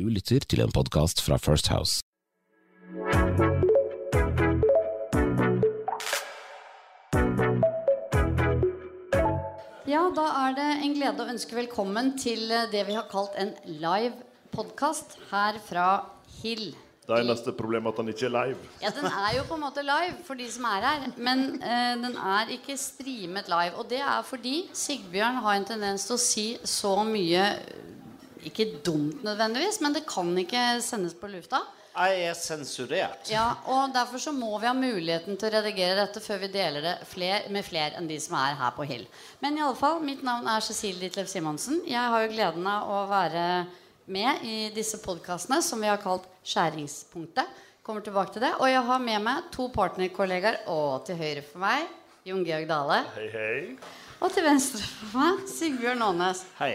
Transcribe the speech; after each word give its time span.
Du 0.00 0.06
lytter 0.08 0.40
til 0.48 0.62
en 0.64 0.70
podkast 0.72 1.20
fra 1.20 1.36
First 1.36 1.66
House. 1.68 1.98
Ja, 9.84 10.06
da 10.16 10.24
er 10.46 10.56
det 10.56 10.68
en 10.86 10.94
glede 10.96 11.20
å 11.20 11.28
ønske 11.28 11.58
velkommen 11.58 12.14
til 12.16 12.46
eh, 12.48 12.70
det 12.72 12.86
vi 12.88 12.96
har 12.96 13.10
kalt 13.12 13.36
en 13.42 13.52
live 13.68 14.14
podkast 14.56 15.18
her 15.34 15.60
fra 15.66 15.90
Hill. 16.38 16.70
Det 17.04 17.20
eneste 17.20 17.52
problemet 17.58 17.90
er 17.90 17.92
at 17.92 18.00
den 18.00 18.14
ikke 18.14 18.28
er 18.30 18.34
live. 18.38 18.72
Ja, 18.80 18.94
Den 18.96 19.10
er 19.10 19.36
jo 19.36 19.44
på 19.50 19.58
en 19.58 19.66
måte 19.66 19.84
live 19.84 20.16
for 20.24 20.40
de 20.40 20.48
som 20.48 20.64
er 20.70 20.86
her, 20.86 21.06
men 21.20 21.44
eh, 21.60 21.92
den 22.00 22.16
er 22.16 22.56
ikke 22.56 22.80
streamet 22.80 23.52
live. 23.52 23.76
Og 23.76 23.92
det 23.92 24.00
er 24.00 24.24
fordi 24.24 24.62
Sigbjørn 24.72 25.44
har 25.44 25.60
en 25.60 25.70
tendens 25.74 26.08
til 26.08 26.16
å 26.16 26.24
si 26.24 26.48
så 26.64 26.96
mye 27.04 27.44
Ikke 28.48 28.70
dumt 28.84 29.24
nødvendigvis, 29.26 29.80
men 29.84 29.94
det 29.96 30.06
kan 30.08 30.30
ikke 30.38 30.80
sendes 30.84 31.16
på 31.18 31.28
lufta. 31.30 31.60
Jeg 31.90 32.20
er 32.28 32.36
sensurert. 32.38 33.26
Ja, 33.28 33.48
og 33.66 33.90
Derfor 33.92 34.22
så 34.22 34.32
må 34.32 34.52
vi 34.62 34.68
ha 34.68 34.74
muligheten 34.76 35.36
til 35.36 35.48
å 35.48 35.52
redigere 35.56 35.98
dette 35.98 36.22
før 36.22 36.38
vi 36.44 36.52
deler 36.54 36.84
det 36.84 36.94
fler, 37.10 37.48
med 37.50 37.66
flere 37.66 37.98
enn 37.98 38.06
de 38.08 38.16
som 38.22 38.36
er 38.38 38.54
her 38.60 38.72
på 38.76 38.86
Hill. 38.86 39.08
Men 39.42 39.58
i 39.58 39.64
alle 39.64 39.76
fall, 39.76 39.98
mitt 40.04 40.22
navn 40.24 40.46
er 40.48 40.62
Cecilie 40.64 41.02
Ditlev 41.02 41.28
Simonsen. 41.28 41.82
Jeg 41.90 42.12
har 42.14 42.24
jo 42.24 42.30
gleden 42.32 42.68
av 42.70 42.88
å 42.88 43.00
være 43.10 43.46
med 44.10 44.46
i 44.46 44.58
disse 44.74 45.02
podkastene 45.02 45.58
som 45.66 45.82
vi 45.82 45.90
har 45.90 46.00
kalt 46.02 46.28
Skjæringspunktet. 46.46 47.58
Kommer 47.82 48.04
tilbake 48.06 48.36
til 48.36 48.44
det. 48.46 48.52
Og 48.60 48.70
jeg 48.70 48.84
har 48.86 49.02
med 49.02 49.24
meg 49.26 49.50
to 49.54 49.66
partnerkollegaer. 49.74 50.62
Og 50.70 51.02
til 51.08 51.18
høyre 51.18 51.42
for 51.42 51.64
meg 51.64 51.88
Jon 52.28 52.44
Georg 52.46 52.68
Dale. 52.70 53.02
Hei, 53.16 53.28
hei. 53.34 53.58
Og 54.20 54.30
til 54.34 54.44
venstre 54.44 54.84
for 54.84 55.18
meg 55.18 55.46
Sigbjørn 55.48 56.06
Aanes. 56.06 56.44
Hei. 56.60 56.74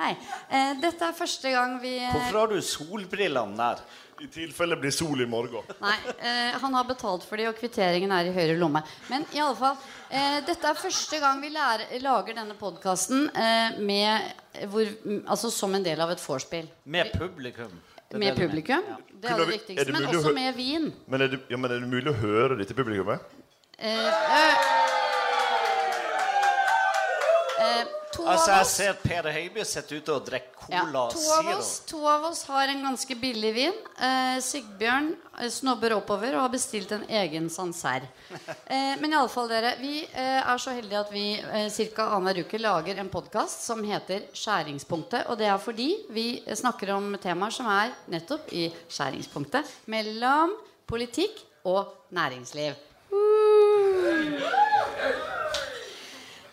Hei. 0.00 0.14
Eh, 0.48 0.70
dette 0.80 1.04
er 1.10 1.16
første 1.16 1.50
gang 1.52 1.74
vi 1.82 1.98
eh, 2.00 2.12
Hvorfor 2.14 2.38
har 2.40 2.52
du 2.54 2.60
solbrillene 2.64 3.56
der? 3.58 3.82
I 4.20 4.28
tilfelle 4.32 4.76
blir 4.76 4.92
sol 4.92 5.20
i 5.24 5.26
morgen. 5.28 5.64
Nei, 5.80 5.94
eh, 6.18 6.56
han 6.60 6.74
har 6.76 6.84
betalt 6.88 7.22
for 7.24 7.40
de, 7.40 7.46
og 7.48 7.56
kvitteringen 7.56 8.12
er 8.12 8.28
i 8.28 8.32
høyre 8.34 8.56
lomme. 8.60 8.82
Men 9.08 9.24
i 9.32 9.40
alle 9.40 9.56
fall, 9.56 9.78
eh, 10.12 10.40
dette 10.44 10.68
er 10.68 10.76
første 10.76 11.20
gang 11.22 11.40
vi 11.40 11.48
lærer, 11.54 11.94
lager 12.04 12.36
denne 12.36 12.56
podkasten 12.60 13.28
eh, 13.32 13.80
altså 15.24 15.52
som 15.52 15.76
en 15.76 15.84
del 15.84 16.00
av 16.04 16.12
et 16.12 16.20
vorspiel. 16.20 16.68
Med 16.84 17.12
publikum. 17.16 17.72
Det 18.10 18.18
Med 18.20 18.34
det 18.36 18.44
publikum. 18.44 18.84
Ja. 18.88 18.96
Det 19.20 19.30
er 19.30 19.36
det 19.36 19.46
vi- 19.46 19.54
er 19.54 19.58
viktigste. 19.58 19.84
det 19.84 19.92
Men 19.92 20.06
også 20.16 20.34
med 20.34 20.54
vin. 20.56 20.92
Men 21.06 21.20
er, 21.22 21.28
det, 21.28 21.40
ja, 21.48 21.56
men 21.56 21.70
er 21.70 21.80
det 21.80 21.88
mulig 21.88 22.12
å 22.12 22.18
høre 22.20 22.58
dette 22.58 22.74
publikummet? 22.74 23.20
Eh, 23.78 24.10
to 28.14 28.24
Altså, 28.26 28.50
av 28.50 28.56
jeg 28.56 28.66
oss 28.66 28.72
ser 28.78 28.96
Per 29.02 29.28
Høiby 29.34 29.64
sitte 29.68 29.98
ute 29.98 30.14
og 30.14 30.24
drikke 30.26 30.68
ja, 30.70 30.84
Cola 30.84 31.02
to, 31.10 31.18
av 31.18 31.44
Zero. 31.44 31.56
oss, 31.58 31.70
to 31.88 32.00
av 32.06 32.24
oss 32.28 32.42
har 32.50 32.70
en 32.70 32.82
ganske 32.84 33.16
billig 33.18 33.50
vin. 33.56 33.78
Eh, 34.06 34.38
Sigbjørn 34.44 35.08
eh, 35.40 35.48
snobber 35.50 35.94
oppover 35.96 36.36
og 36.36 36.44
har 36.44 36.52
bestilt 36.52 36.92
en 36.96 37.06
egen 37.08 37.50
Sancerre. 37.52 38.10
Eh, 38.70 38.94
men 39.00 39.10
i 39.10 39.16
alle 39.18 39.30
fall 39.32 39.48
dere, 39.50 39.72
vi 39.80 40.04
eh, 40.04 40.38
er 40.38 40.60
så 40.62 40.70
heldige 40.76 41.00
at 41.00 41.08
vi 41.10 41.24
eh, 41.40 41.66
ca. 41.90 42.04
annenhver 42.14 42.44
uke 42.44 42.60
lager 42.60 43.00
en 43.02 43.10
podkast 43.10 43.64
som 43.66 43.82
heter 43.82 44.28
Skjæringspunktet. 44.36 45.26
Og 45.26 45.40
det 45.40 45.48
er 45.50 45.58
fordi 45.58 45.88
vi 46.14 46.26
snakker 46.46 46.94
om 46.94 47.16
temaer 47.22 47.54
som 47.54 47.66
er 47.72 47.90
nettopp 48.14 48.52
i 48.54 48.68
skjæringspunktet 48.86 49.74
mellom 49.90 50.54
politikk 50.90 51.42
og 51.66 51.90
næringsliv. 52.14 52.78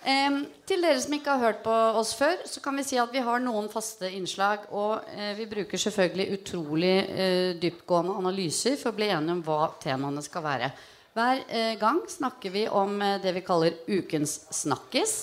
Em, 0.07 0.37
til 0.63 0.85
dere 0.85 0.99
som 1.03 1.13
ikke 1.17 1.33
har 1.35 1.41
hørt 1.41 1.57
på 1.65 1.77
oss 1.99 2.13
før, 2.15 2.39
så 2.47 2.61
kan 2.63 2.77
vi 2.79 2.85
si 2.87 2.95
at 3.01 3.11
vi 3.11 3.19
har 3.25 3.41
noen 3.43 3.67
faste 3.67 4.07
innslag. 4.15 4.69
Og 4.71 5.03
eh, 5.11 5.33
vi 5.35 5.49
bruker 5.51 5.81
selvfølgelig 5.81 6.37
utrolig 6.37 6.93
eh, 7.11 7.49
dyptgående 7.59 8.15
analyser 8.21 8.77
for 8.79 8.93
å 8.93 8.97
bli 8.97 9.09
enige 9.11 9.35
om 9.35 9.41
hva 9.43 9.65
temaene 9.83 10.23
skal 10.23 10.45
være. 10.45 10.69
Hver 11.17 11.41
eh, 11.49 11.73
gang 11.81 11.99
snakker 12.07 12.53
vi 12.53 12.63
om 12.71 13.01
eh, 13.01 13.17
det 13.19 13.33
vi 13.35 13.43
kaller 13.43 13.75
ukens 13.89 14.39
snakkis. 14.53 15.17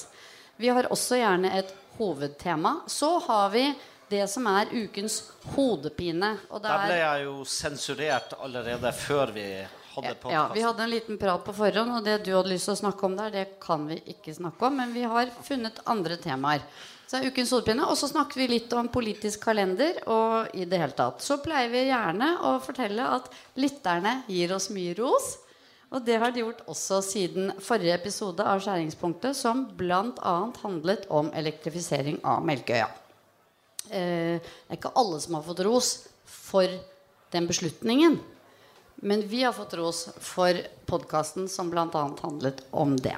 Vi 0.60 0.68
har 0.68 0.90
også 0.92 1.16
gjerne 1.16 1.54
et 1.62 1.72
hovedtema. 1.96 2.80
Så 2.86 3.14
har 3.24 3.48
vi 3.54 3.64
det 4.10 4.26
som 4.28 4.44
er 4.52 4.68
ukens 4.74 5.22
hodepine. 5.54 6.34
Det 6.50 6.60
Der 6.66 6.84
ble 6.84 6.98
jeg 7.00 7.24
jo 7.24 7.38
sensurert 7.48 8.36
allerede 8.36 8.92
før 8.92 9.32
vi 9.32 9.46
hadde 9.94 10.32
ja, 10.32 10.48
vi 10.54 10.62
hadde 10.64 10.82
en 10.84 10.92
liten 10.92 11.18
prat 11.20 11.44
på 11.44 11.54
forhånd, 11.56 11.92
og 11.96 12.04
det 12.06 12.20
du 12.26 12.32
hadde 12.34 12.52
lyst 12.52 12.68
til 12.68 12.74
å 12.74 12.82
snakke 12.82 13.06
om 13.06 13.14
der, 13.18 13.30
det 13.34 13.44
kan 13.62 13.86
vi 13.88 14.00
ikke 14.14 14.34
snakke 14.36 14.68
om. 14.68 14.76
Men 14.80 14.92
vi 14.96 15.04
har 15.08 15.30
funnet 15.46 15.80
andre 15.90 16.18
temaer. 16.22 16.64
Så 17.06 17.20
er 17.20 17.28
ukens 17.28 17.52
hodepine. 17.54 17.84
Og 17.86 17.98
så 18.00 18.08
snakker 18.10 18.40
vi 18.40 18.50
litt 18.56 18.72
om 18.74 18.88
politisk 18.92 19.44
kalender 19.44 20.00
og 20.10 20.54
i 20.56 20.66
det 20.68 20.80
hele 20.80 20.96
tatt. 20.96 21.22
Så 21.22 21.38
pleier 21.44 21.70
vi 21.72 21.86
gjerne 21.90 22.30
å 22.48 22.56
fortelle 22.64 23.06
at 23.18 23.30
lytterne 23.60 24.22
gir 24.30 24.54
oss 24.56 24.70
mye 24.74 24.96
ros. 24.98 25.34
Og 25.94 26.02
det 26.02 26.16
har 26.18 26.32
de 26.34 26.42
gjort 26.42 26.64
også 26.70 26.98
siden 27.06 27.52
forrige 27.62 27.94
episode 27.94 28.42
av 28.42 28.62
Skjæringspunktet, 28.64 29.36
som 29.38 29.62
bl.a. 29.78 30.36
handlet 30.64 31.06
om 31.12 31.28
elektrifisering 31.36 32.18
av 32.26 32.42
Melkøya. 32.46 32.88
Eh, 33.92 34.40
det 34.40 34.72
er 34.72 34.78
ikke 34.80 34.94
alle 34.98 35.20
som 35.22 35.36
har 35.38 35.44
fått 35.46 35.62
ros 35.66 35.92
for 36.26 36.66
den 37.34 37.46
beslutningen. 37.46 38.18
Men 38.96 39.24
vi 39.28 39.42
har 39.42 39.52
fått 39.52 39.74
ros 39.78 40.08
for 40.22 40.58
podkasten 40.86 41.48
som 41.48 41.70
bl.a. 41.70 41.88
handlet 42.22 42.64
om 42.70 42.96
det. 42.96 43.16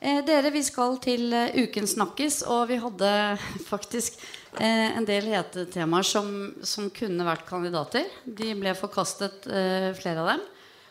Eh, 0.00 0.20
dere, 0.24 0.52
vi 0.52 0.60
skal 0.64 0.98
til 1.00 1.32
eh, 1.32 1.54
ukens 1.64 1.94
snakkis, 1.96 2.42
og 2.52 2.68
vi 2.68 2.76
hadde 2.82 3.10
faktisk 3.72 4.20
eh, 4.60 4.92
en 4.92 5.06
del 5.08 5.30
hete 5.32 5.64
temaer 5.72 6.04
som, 6.06 6.28
som 6.62 6.90
kunne 6.94 7.26
vært 7.26 7.46
kandidater. 7.48 8.04
De 8.24 8.52
ble 8.58 8.74
forkastet, 8.76 9.48
eh, 9.48 9.92
flere 9.96 10.24
av 10.24 10.34
dem. 10.34 10.44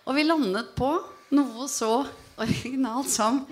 Og 0.05 0.17
vi 0.17 0.25
landet 0.25 0.73
på 0.77 0.89
noe 1.37 1.69
så 1.69 1.99
originalt 2.43 3.11
som 3.13 3.43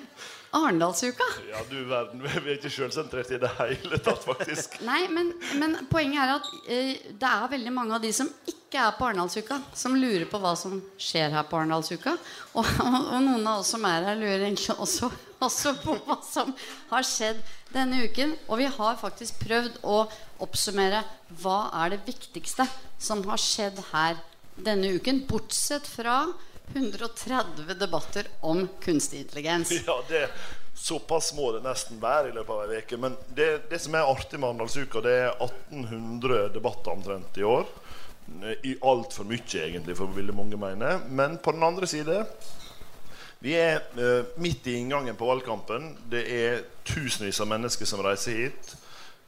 Arendalsuka. 0.54 1.26
Ja, 1.50 1.62
du 1.70 1.80
verden. 1.90 2.22
Vi 2.22 2.52
er 2.52 2.58
ikke 2.60 2.70
sjølsentrert 2.70 3.32
i 3.34 3.40
det 3.42 3.50
hele 3.58 3.98
tatt, 4.06 4.22
faktisk. 4.26 4.76
Nei, 4.90 5.02
men, 5.10 5.32
men 5.58 5.80
poenget 5.90 6.22
er 6.22 6.34
at 6.36 6.50
eh, 6.68 6.92
det 7.10 7.30
er 7.30 7.50
veldig 7.56 7.74
mange 7.74 7.98
av 7.98 8.04
de 8.04 8.12
som 8.14 8.30
ikke 8.46 8.84
er 8.84 8.94
på 8.98 9.08
Arendalsuka, 9.08 9.58
som 9.78 9.98
lurer 9.98 10.28
på 10.30 10.42
hva 10.44 10.54
som 10.60 10.78
skjer 11.02 11.34
her 11.34 11.48
på 11.50 11.58
Arendalsuka. 11.58 12.14
Og, 12.54 12.62
og, 12.86 13.00
og 13.02 13.26
noen 13.26 13.50
av 13.50 13.64
oss 13.64 13.74
som 13.74 13.88
er 13.90 14.06
her, 14.12 14.20
lurer 14.22 14.46
egentlig 14.46 14.78
også, 14.78 15.10
også 15.42 15.74
på 15.82 15.98
hva 16.06 16.20
som 16.28 16.54
har 16.92 17.10
skjedd 17.10 17.42
denne 17.74 18.06
uken. 18.06 18.38
Og 18.46 18.62
vi 18.62 18.70
har 18.78 19.02
faktisk 19.02 19.42
prøvd 19.48 19.82
å 19.90 20.04
oppsummere 20.46 21.02
hva 21.42 21.60
er 21.82 21.96
det 21.96 22.04
viktigste 22.06 22.70
som 23.02 23.26
har 23.26 23.42
skjedd 23.42 23.82
her 23.90 24.22
denne 24.54 24.94
uken, 25.00 25.26
bortsett 25.26 25.88
fra 25.90 26.28
130 26.74 27.74
debatter 27.80 28.28
om 28.42 28.68
kunstig 28.82 29.20
intelligens. 29.20 29.72
Ja, 29.88 30.04
det 30.10 30.30
Såpass 30.76 31.34
må 31.34 31.52
det 31.54 31.62
nesten 31.64 32.00
være 32.02 32.32
i 32.32 32.34
løpet 32.34 32.50
av 32.52 32.72
ei 32.72 32.80
uke. 32.82 32.98
Men 33.00 33.14
det, 33.38 33.70
det 33.70 33.78
som 33.80 33.94
er 33.96 34.10
artig 34.10 34.40
med 34.40 34.50
Arendalsuka, 34.50 35.04
det 35.06 35.14
er 35.16 35.30
1800 35.38 36.48
debatter 36.56 36.96
omtrent 36.96 37.38
i 37.38 37.46
år. 37.46 37.68
I 38.66 38.74
altfor 38.82 39.28
mye, 39.30 39.46
egentlig, 39.68 39.96
for 40.00 40.12
ville 40.16 40.36
mange 40.36 40.58
mene. 40.60 40.96
Men 41.08 41.38
på 41.38 41.54
den 41.54 41.64
andre 41.64 41.88
side 41.88 42.24
Vi 43.44 43.52
er 43.60 43.82
uh, 44.00 44.24
midt 44.40 44.68
i 44.72 44.78
inngangen 44.80 45.18
på 45.20 45.28
valgkampen. 45.28 45.90
Det 46.10 46.22
er 46.32 46.62
tusenvis 46.88 47.42
av 47.44 47.50
mennesker 47.52 47.86
som 47.86 48.04
reiser 48.04 48.38
hit. 48.40 48.76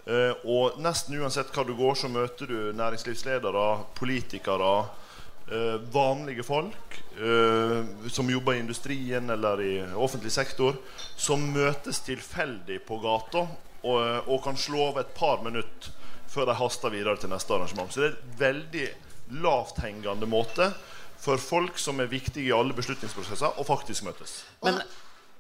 Uh, 0.07 0.31
og 0.47 0.79
nesten 0.79 1.19
uansett 1.19 1.51
hva 1.51 1.65
du 1.67 1.73
går, 1.75 1.97
så 1.99 2.07
møter 2.07 2.47
du 2.47 2.71
næringslivsledere, 2.79 3.65
politikere, 3.99 4.71
uh, 5.51 5.75
vanlige 5.91 6.47
folk 6.47 6.84
som 8.11 8.27
jobber 8.29 8.57
i 8.57 8.59
industrien 8.59 9.29
eller 9.29 9.61
i 9.63 9.71
offentlig 9.95 10.33
sektor, 10.35 10.75
som 11.15 11.39
møtes 11.53 12.01
tilfeldig 12.03 12.81
på 12.87 12.97
gata 12.99 13.45
og, 13.85 14.27
og 14.27 14.41
kan 14.43 14.57
slå 14.59 14.89
av 14.89 14.99
et 14.99 15.13
par 15.15 15.43
minutter 15.45 15.93
før 16.35 16.49
de 16.49 16.57
haster 16.59 16.91
videre 16.91 17.19
til 17.21 17.31
neste 17.31 17.55
arrangement. 17.55 17.93
Så 17.93 18.01
det 18.01 18.09
er 18.09 18.17
et 18.17 18.39
veldig 18.41 18.87
lavthengende 19.45 20.27
måte 20.29 20.69
for 21.21 21.41
folk 21.41 21.79
som 21.81 22.01
er 22.03 22.11
viktige 22.11 22.49
i 22.49 22.53
alle 22.53 22.75
beslutningsprosesser, 22.75 23.57
å 23.57 23.65
faktisk 23.65 24.05
møtes. 24.09 24.43
Men, 24.63 24.81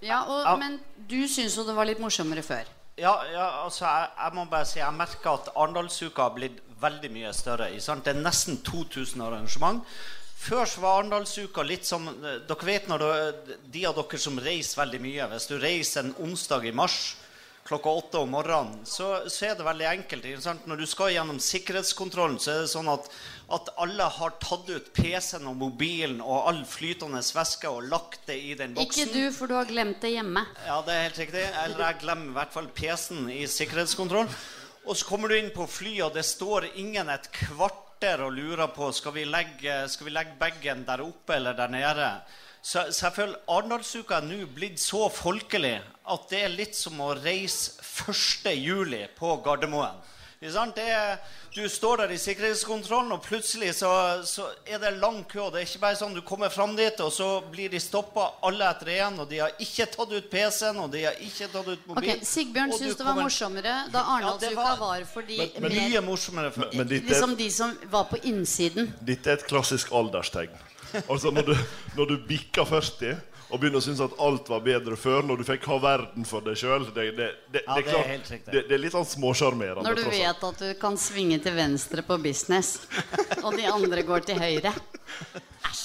Ja, 0.01 0.23
og, 0.27 0.43
Ja. 0.43 0.55
Men 0.55 0.79
du 1.09 1.27
syns 1.27 1.55
jo 1.57 1.63
det 1.63 1.75
var 1.75 1.85
litt 1.85 1.99
morsommere 1.99 2.43
før. 2.43 2.65
ja, 2.97 3.13
ja, 3.31 3.63
altså, 3.63 3.85
jeg, 3.85 4.09
jeg 4.17 4.31
må 4.33 4.45
bare 4.45 4.65
si 4.65 4.79
Jeg 4.79 4.93
merker 4.93 5.29
at 5.33 5.49
Arendalsuka 5.55 6.21
har 6.21 6.33
blitt 6.35 6.59
veldig 6.81 7.11
mye 7.11 7.33
større. 7.33 7.81
sant? 7.81 8.05
Det 8.05 8.15
er 8.15 8.21
nesten 8.21 8.57
2000 8.57 9.21
arrangement. 9.21 9.83
Før 10.35 10.65
så 10.67 10.81
var 10.83 10.99
Arendalsuka 10.99 11.63
litt 11.65 11.87
som 11.87 12.07
eh, 12.11 12.41
Dere 12.47 12.67
vet 12.67 12.89
når 12.91 13.03
du, 13.03 13.53
de 13.71 13.85
av 13.87 13.95
dere 13.97 14.19
som 14.21 14.39
reiser 14.41 14.81
veldig 14.81 14.99
mye 15.01 15.29
Hvis 15.31 15.47
du 15.49 15.55
reiser 15.61 16.03
en 16.03 16.17
onsdag 16.27 16.67
i 16.69 16.75
mars 16.75 17.15
klokka 17.65 17.89
åtte 17.89 18.17
om 18.21 18.29
morgenen, 18.29 18.83
så, 18.85 19.23
så 19.29 19.47
er 19.47 19.55
det 19.57 19.65
veldig 19.65 19.85
enkelt. 19.89 20.25
Når 20.69 20.83
du 20.83 20.85
skal 20.85 21.15
gjennom 21.15 21.39
sikkerhetskontrollen, 21.41 22.37
så 22.37 22.51
er 22.53 22.59
det 22.61 22.69
sånn 22.69 22.91
at, 22.91 23.07
at 23.57 23.71
alle 23.81 24.05
har 24.19 24.35
tatt 24.37 24.69
ut 24.69 24.91
PC-en 24.93 25.49
og 25.49 25.57
mobilen 25.63 26.19
og 26.21 26.51
all 26.51 26.61
flytende 26.69 27.23
væske 27.25 27.71
og 27.71 27.87
lagt 27.89 28.27
det 28.29 28.37
i 28.37 28.53
den 28.59 28.75
boksen. 28.77 29.07
Ikke 29.07 29.15
du, 29.17 29.33
for 29.33 29.49
du 29.49 29.57
har 29.57 29.65
glemt 29.69 29.97
det 30.05 30.13
hjemme. 30.13 30.45
Ja, 30.67 30.77
det 30.85 30.93
er 30.93 31.07
helt 31.07 31.23
riktig. 31.23 31.47
Eller 31.63 31.83
jeg 31.87 31.99
glemmer 32.05 32.29
i 32.29 32.37
hvert 32.37 32.53
fall 32.53 32.69
PC-en 32.77 33.33
i 33.33 33.41
sikkerhetskontroll. 33.49 34.29
Og 34.85 34.99
så 34.99 35.09
kommer 35.09 35.33
du 35.33 35.39
inn 35.39 35.49
på 35.55 35.65
flyet, 35.65 36.03
og 36.05 36.13
det 36.13 36.27
står 36.29 36.69
ingen 36.77 37.09
et 37.09 37.31
kvarter 37.95 38.25
og 38.25 38.33
lurer 38.35 38.67
på 38.75 38.91
skal 38.91 39.13
vi 39.15 39.23
legge, 39.23 39.87
skal 39.87 40.05
vi 40.05 40.11
legge 40.11 40.35
bagen 40.39 40.83
der 40.85 41.01
oppe 41.01 41.35
eller 41.35 41.53
der 41.53 41.67
nede. 41.67 42.21
Så, 42.61 42.91
så 42.91 43.07
Arendalsuka 43.47 44.17
er 44.17 44.25
nå 44.25 44.45
blitt 44.51 44.79
så 44.79 45.07
folkelig 45.09 45.79
at 46.05 46.29
det 46.29 46.41
er 46.43 46.49
litt 46.49 46.75
som 46.75 46.99
å 46.99 47.13
reise 47.15 47.79
1. 47.79 48.51
juli 48.57 49.05
på 49.15 49.37
Gardermoen. 49.45 49.95
Er, 50.45 51.17
du 51.55 51.67
står 51.69 51.97
der 52.03 52.11
i 52.13 52.17
sikkerhetskontrollen, 52.17 53.11
og 53.15 53.21
plutselig 53.23 53.73
så, 53.75 53.89
så 54.27 54.45
er 54.67 54.77
det 54.79 54.91
lang 55.01 55.23
kø. 55.27 55.47
Det 55.49 55.61
er 55.61 55.65
ikke 55.65 55.79
bare 55.81 55.95
sånn 55.97 56.13
du 56.13 56.21
kommer 56.21 56.49
fram 56.53 56.75
dit, 56.77 56.99
og 57.01 57.11
så 57.11 57.41
blir 57.51 57.69
de 57.73 57.79
stoppa 57.81 58.27
alle 58.45 58.67
etter 58.69 58.91
én, 58.93 59.17
og 59.19 59.29
de 59.29 59.39
har 59.41 59.51
ikke 59.59 59.87
tatt 59.95 60.11
ut 60.13 60.29
PC-en, 60.29 60.77
og 60.85 60.91
de 60.93 61.03
har 61.07 61.17
ikke 61.19 61.47
tatt 61.53 61.67
ut 61.73 61.87
mobilen. 61.89 62.21
Sigbjørn 62.25 62.71
og 62.75 62.79
syns 62.79 62.95
det 62.99 63.05
var 63.05 63.13
kommer- 63.13 63.23
morsommere 63.29 63.75
da 63.91 64.03
Arendalsuka 64.03 64.51
Ja, 64.51 64.75
var- 64.75 64.77
var 64.99 65.05
for 65.13 65.21
de 65.21 65.37
Men- 65.37 65.51
men 65.61 65.71
mer- 65.71 65.89
Mye 65.89 66.01
morsommere 66.01 66.51
for... 66.53 66.69
Men 66.73 66.87
dette, 66.87 67.07
Liksom 67.09 67.35
de 67.35 67.49
som 67.51 67.77
var 67.89 68.03
på 68.05 68.17
innsiden. 68.23 68.93
dette 69.01 69.27
er 69.29 69.33
et 69.39 69.47
klassisk 69.47 69.91
alderstegn. 69.91 70.49
Altså 71.09 71.31
når 71.31 71.41
du, 71.45 71.55
når 71.97 72.05
du 72.07 72.17
bikker 72.27 72.63
40 72.65 73.17
og 73.49 73.59
begynne 73.61 73.77
å 73.77 73.83
synes 73.85 74.01
at 74.01 74.13
alt 74.25 74.47
var 74.49 74.63
bedre 74.65 74.97
før, 74.97 75.21
når 75.27 75.41
du 75.41 75.43
fikk 75.47 75.67
ha 75.69 75.77
verden 75.83 76.25
for 76.27 76.41
deg 76.45 76.57
sjøl 76.57 76.87
det, 76.95 77.05
det, 77.17 77.27
det, 77.53 77.61
Ja, 77.67 77.75
det, 77.77 77.85
er 77.85 77.91
det 77.91 78.03
helt 78.09 78.31
riktig. 78.33 78.53
det, 78.55 78.63
det 78.69 78.77
er 78.77 78.81
litt 78.81 78.95
sånn 78.95 79.05
småsjarmerende. 79.05 79.85
Når 79.85 79.99
du 80.01 80.05
vet 80.09 80.45
at 80.49 80.63
du 80.63 80.69
kan 80.81 80.97
svinge 80.97 81.37
til 81.43 81.53
venstre 81.57 82.01
på 82.07 82.17
business, 82.23 82.75
og 83.43 83.53
de 83.59 83.67
andre 83.69 84.03
går 84.07 84.25
til 84.31 84.39
høyre. 84.41 84.73
Æsj. 85.69 85.83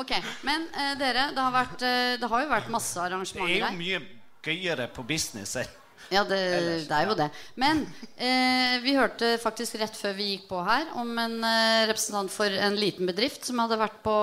Ok, 0.00 0.12
Men 0.42 0.64
eh, 0.74 0.94
dere, 0.98 1.28
det 1.36 1.42
har, 1.44 1.52
vært, 1.54 1.82
eh, 1.86 2.14
det 2.18 2.30
har 2.32 2.42
jo 2.42 2.48
vært 2.50 2.70
masse 2.74 2.98
arrangementer 2.98 3.52
Det 3.52 3.60
er 3.60 3.74
jo 3.76 3.82
mye 3.82 4.00
gøyere 4.46 4.88
på 4.96 5.04
business. 5.06 5.52
enn- 5.60 5.82
Ja, 6.10 6.22
det, 6.26 6.38
det 6.86 6.94
er 6.94 7.06
jo 7.08 7.14
det. 7.18 7.28
Men 7.58 7.80
eh, 8.16 8.76
vi 8.82 8.92
hørte 8.94 9.32
faktisk 9.42 9.74
rett 9.80 9.94
før 9.98 10.12
vi 10.18 10.26
gikk 10.32 10.48
på 10.50 10.60
her 10.66 10.86
om 10.98 11.10
en 11.18 11.36
eh, 11.44 11.86
representant 11.90 12.30
for 12.34 12.46
en 12.50 12.76
liten 12.78 13.06
bedrift 13.10 13.46
som 13.46 13.58
hadde 13.62 13.78
vært 13.80 14.00
på, 14.04 14.16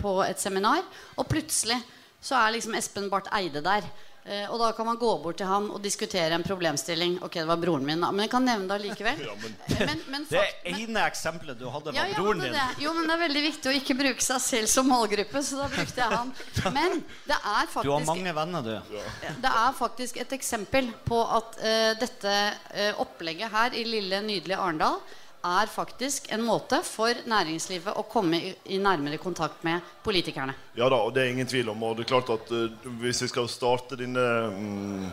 på 0.00 0.14
et 0.26 0.38
seminar. 0.42 0.82
Og 1.18 1.28
plutselig 1.30 1.78
så 2.20 2.36
er 2.36 2.56
liksom 2.58 2.74
Espen 2.78 3.08
Barth 3.12 3.32
Eide 3.36 3.62
der. 3.64 3.84
Eh, 4.20 4.44
og 4.52 4.58
da 4.60 4.66
kan 4.76 4.84
man 4.84 4.98
gå 5.00 5.08
bort 5.22 5.38
til 5.40 5.48
ham 5.48 5.70
og 5.72 5.78
diskutere 5.80 6.34
en 6.36 6.42
problemstilling. 6.44 7.14
Ok, 7.24 7.38
det 7.40 7.46
var 7.48 7.56
broren 7.56 7.86
min, 7.88 8.02
da, 8.04 8.10
men 8.12 8.26
jeg 8.26 8.30
kan 8.34 8.44
nevne 8.44 8.68
det 8.68 8.76
allikevel. 8.76 9.22
Ja, 9.30 9.36
men- 9.40 9.56
Eh, 9.70 9.94
men, 10.12 10.26
Det 10.28 10.42
ene 10.68 11.06
eksempelet 11.08 11.56
du 11.58 11.64
hadde, 11.72 11.94
var 11.94 11.96
ja, 11.96 12.18
broren 12.18 12.42
din. 12.44 12.52
det, 12.52 12.66
jo, 12.84 12.92
men 12.92 13.08
det 13.08 13.14
er 13.14 13.22
veldig 13.22 13.42
viktig 13.46 13.70
å 13.70 13.74
ikke 13.78 13.96
bruke 13.96 14.20
seg 14.26 14.42
selv 14.44 14.68
som 14.68 14.90
målgruppe, 14.92 15.40
så 15.42 15.62
da 15.62 15.68
brukte 15.72 16.02
jeg 16.02 16.12
han. 16.12 16.34
Men 16.76 16.98
det 17.30 17.38
er 17.38 17.72
Du 17.82 17.90
har 17.94 18.04
mange 18.04 18.34
venner, 18.36 18.62
du. 18.62 19.00
det 19.40 19.54
er 19.62 19.72
faktisk 19.80 20.20
et 20.20 20.36
eksempel 20.36 20.92
på 21.08 21.22
at 21.38 21.56
uh, 21.64 21.94
dette 22.02 22.36
uh, 22.76 23.00
opplegget 23.00 23.50
her 23.56 23.72
i 23.80 23.86
lille, 23.88 24.20
nydelige 24.26 24.60
Arendal 24.60 25.00
er 25.42 25.66
faktisk 25.66 26.32
en 26.32 26.42
måte 26.44 26.82
for 26.84 27.16
næringslivet 27.28 27.96
å 27.96 28.04
komme 28.08 28.38
i, 28.40 28.52
i 28.74 28.78
nærmere 28.82 29.18
kontakt 29.20 29.64
med 29.64 29.80
politikerne. 30.04 30.54
Ja 30.76 30.90
da, 30.92 31.00
og 31.00 31.14
det 31.16 31.24
er 31.24 31.34
ingen 31.34 31.48
tvil 31.48 31.72
om. 31.72 31.82
Og 31.86 31.96
det 31.96 32.06
er 32.06 32.12
klart 32.12 32.32
at 32.34 32.52
uh, 32.52 32.88
hvis 33.00 33.22
vi 33.24 33.30
skal 33.32 33.48
starte 33.50 33.98
denne 34.00 34.26
um, 34.52 35.06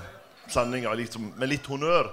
sendinga 0.52 0.94
liksom, 1.00 1.32
med 1.38 1.54
litt 1.54 1.68
honnør, 1.72 2.12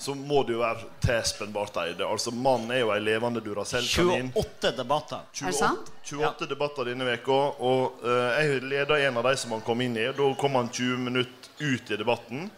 så 0.00 0.14
må 0.16 0.40
det 0.48 0.54
jo 0.54 0.62
være 0.62 0.86
til 1.04 1.12
Espen 1.18 1.50
Barth 1.52 1.76
Eide. 1.82 2.06
Altså, 2.06 2.32
Mannen 2.32 2.72
er 2.72 2.80
jo 2.80 2.94
ei 2.94 3.02
levende 3.04 3.42
Duracell-kanin. 3.44 4.30
28 4.32 4.72
debatter. 4.78 5.26
Er 5.42 5.52
det 5.52 5.58
sant? 5.58 5.92
28 6.08 6.48
debatter 6.48 6.88
denne 6.88 7.04
veka, 7.04 7.36
og 7.60 8.00
uh, 8.06 8.40
jeg 8.40 8.64
leda 8.64 8.96
en 9.04 9.20
av 9.20 9.28
de 9.28 9.36
som 9.42 9.52
han 9.52 9.64
kom 9.66 9.84
inn 9.84 10.00
i. 10.00 10.08
Da 10.16 10.32
kom 10.40 10.56
han 10.56 10.72
20 10.72 11.04
minutter 11.10 11.52
ut 11.60 11.92
i 11.92 12.00
debatten 12.00 12.48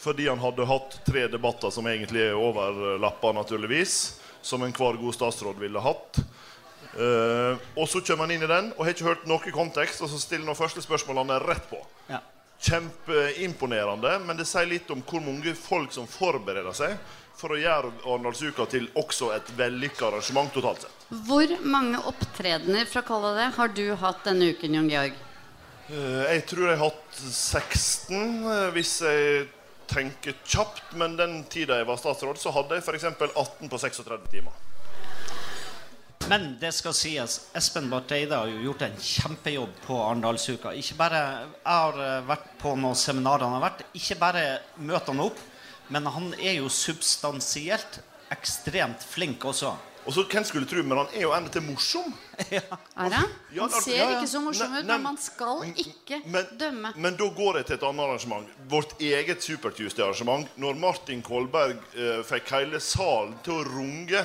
fordi 0.00 0.30
han 0.30 0.40
hadde 0.40 0.64
hatt 0.64 0.94
tre 1.04 1.26
debatter 1.28 1.68
som 1.74 1.84
egentlig 1.84 2.22
er 2.24 2.38
overlappa, 2.38 3.34
naturligvis. 3.36 4.19
Som 4.42 4.64
enhver 4.64 4.98
god 5.00 5.14
statsråd 5.14 5.60
ville 5.60 5.82
hatt. 5.84 6.20
Uh, 6.90 7.54
og 7.78 7.86
så 7.86 8.00
kommer 8.02 8.26
han 8.26 8.34
inn 8.34 8.42
i 8.42 8.50
den 8.50 8.72
og 8.74 8.82
har 8.82 8.94
ikke 8.96 9.06
hørt 9.06 9.26
noe 9.30 9.52
kontekst, 9.54 10.00
og 10.02 10.10
så 10.10 10.18
stiller 10.18 10.48
han 10.50 10.58
første 10.58 10.82
spørsmål 10.82 11.22
han 11.22 11.34
er 11.36 11.46
rett 11.52 11.68
på. 11.70 11.78
Ja. 12.10 12.18
Kjempeimponerende, 12.60 14.16
men 14.26 14.36
det 14.36 14.48
sier 14.48 14.68
litt 14.68 14.90
om 14.92 15.04
hvor 15.06 15.22
mange 15.24 15.54
folk 15.56 15.94
som 15.94 16.08
forbereder 16.10 16.74
seg 16.76 16.96
for 17.40 17.54
å 17.54 17.60
gjøre 17.60 17.92
Arendalsuka 18.04 18.66
til 18.68 18.90
også 19.00 19.30
et 19.36 19.52
vellykka 19.56 20.10
arrangement 20.10 20.52
totalt 20.52 20.84
sett. 20.84 21.06
Hvor 21.28 21.54
mange 21.64 22.02
opptredener 22.10 22.88
fra 22.90 23.02
Kalla 23.06 23.32
det 23.38 23.48
har 23.56 23.72
du 23.76 23.86
hatt 24.02 24.26
denne 24.26 24.50
uken, 24.52 24.76
Jon 24.76 24.90
Georg? 24.90 25.16
Uh, 25.90 26.26
Jeg 26.26 26.44
tror 26.50 26.68
jeg 26.68 26.80
har 26.82 26.90
hatt 26.90 27.22
16, 27.30 28.18
eh, 28.18 28.66
hvis 28.76 28.92
jeg 29.06 29.48
tenker 29.90 30.38
kjapt. 30.44 30.94
Men 30.98 31.18
den 31.18 31.42
tida 31.50 31.80
jeg 31.80 31.88
var 31.90 32.00
statsråd, 32.00 32.40
så 32.40 32.52
hadde 32.54 32.78
jeg 32.78 32.86
f.eks. 32.86 33.08
18 33.34 33.70
på 33.70 33.80
36 33.84 34.30
timer. 34.32 34.66
Men 36.30 36.52
det 36.60 36.70
skal 36.76 36.94
sies, 36.94 37.36
Espen 37.58 37.88
Barth 37.90 38.14
Eide 38.14 38.36
har 38.38 38.46
jo 38.46 38.60
gjort 38.68 38.84
en 38.86 38.98
kjempejobb 39.02 39.72
på 39.82 39.96
Arendalsuka. 39.98 40.74
Ikke 40.78 40.94
bare 41.00 41.22
Jeg 41.42 41.64
har 41.66 41.96
eh, 42.04 42.26
vært 42.28 42.52
på 42.60 42.74
noen 42.78 42.98
seminarer 42.98 43.48
han 43.48 43.56
har 43.56 43.64
vært. 43.64 43.82
Ikke 43.98 44.18
bare 44.20 44.44
møter 44.78 45.10
han 45.10 45.24
opp, 45.24 45.40
men 45.90 46.06
han 46.06 46.28
er 46.38 46.60
jo 46.60 46.70
substansielt 46.70 47.98
ekstremt 48.30 49.02
flink 49.10 49.42
også. 49.50 49.72
Og 50.06 50.14
så, 50.16 50.22
Hvem 50.24 50.44
skulle 50.48 50.66
tro, 50.66 50.82
men 50.82 50.96
han 50.98 51.10
er 51.12 51.22
jo 51.26 51.32
endatil 51.36 51.62
morsom. 51.66 52.12
Er 52.50 53.10
det? 53.12 53.20
Ja, 53.52 53.66
Han 53.66 53.70
ser 53.82 53.96
ja, 53.96 54.06
ja. 54.10 54.16
ikke 54.18 54.30
så 54.30 54.40
morsom 54.40 54.72
ut, 54.78 54.86
men 54.88 55.02
man 55.04 55.18
skal 55.20 55.60
ikke 55.76 56.22
men, 56.24 56.46
dømme. 56.60 56.92
Men 56.96 57.16
da 57.20 57.28
går 57.36 57.60
jeg 57.60 57.66
til 57.68 57.76
et 57.76 57.84
annet 57.90 58.04
arrangement. 58.06 58.48
Vårt 58.72 58.94
eget 59.00 59.42
Super 59.44 59.74
Tuesday-arrangement. 59.76 60.48
Når 60.56 60.78
Martin 60.80 61.20
Kolberg 61.26 61.76
eh, 61.94 62.22
fikk 62.26 62.48
hele 62.56 62.80
salen 62.80 63.36
til 63.44 63.58
å 63.60 63.66
runge. 63.68 64.24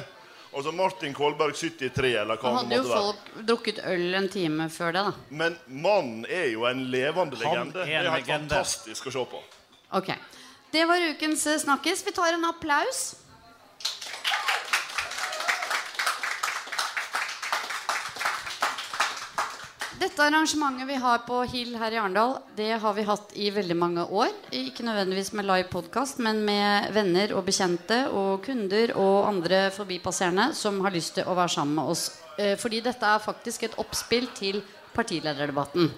Altså 0.56 0.72
Martin 0.72 1.12
Kolberg 1.14 1.52
73, 1.60 2.14
eller 2.22 2.40
hva 2.40 2.54
måtte 2.56 2.56
være 2.56 2.56
Han 2.56 2.70
hadde 2.72 2.78
jo 2.80 2.94
folk 2.96 3.44
drukket 3.50 3.82
øl 3.92 4.06
en 4.22 4.30
time 4.32 4.70
før 4.72 4.96
det, 4.96 5.02
da. 5.10 5.12
Men 5.44 5.58
mannen 5.68 6.24
er 6.32 6.48
jo 6.54 6.64
en 6.70 6.86
levende 6.94 7.36
Han 7.42 7.44
legende. 7.44 7.82
er 7.84 7.84
Det 7.84 7.92
er 7.92 8.08
helt 8.08 8.14
legende. 8.22 8.48
fantastisk 8.56 9.12
å 9.12 9.16
se 9.18 9.26
på. 9.36 9.44
Ok. 10.00 10.14
Det 10.72 10.88
var 10.88 11.04
ukens 11.12 11.44
eh, 11.52 11.60
Snakkes. 11.60 12.06
Vi 12.08 12.16
tar 12.16 12.34
en 12.40 12.48
applaus. 12.48 13.04
Dette 20.06 20.22
arrangementet 20.22 20.86
vi 20.86 20.96
har 21.02 21.24
på 21.26 21.40
Hill 21.50 21.72
her 21.82 21.96
i 21.96 21.98
Arendal, 21.98 22.36
det 22.54 22.76
har 22.78 22.94
vi 22.94 23.04
hatt 23.08 23.32
i 23.42 23.48
veldig 23.50 23.76
mange 23.76 24.04
år. 24.06 24.30
Ikke 24.54 24.84
nødvendigvis 24.86 25.32
med 25.34 25.48
live 25.48 25.66
podkast, 25.72 26.20
men 26.22 26.44
med 26.46 26.92
venner 26.94 27.32
og 27.34 27.48
bekjente 27.48 27.98
og 28.14 28.44
kunder 28.46 28.92
og 29.02 29.16
andre 29.26 29.64
forbipasserende 29.74 30.52
som 30.54 30.78
har 30.86 30.94
lyst 30.94 31.16
til 31.18 31.26
å 31.26 31.34
være 31.34 31.56
sammen 31.56 31.80
med 31.80 31.90
oss. 31.90 32.04
Eh, 32.38 32.54
Fordi 32.54 32.84
dette 32.86 33.02
er 33.02 33.24
faktisk 33.24 33.66
et 33.66 33.78
oppspill 33.82 34.28
til 34.38 34.60
partilederdebatten. 34.94 35.90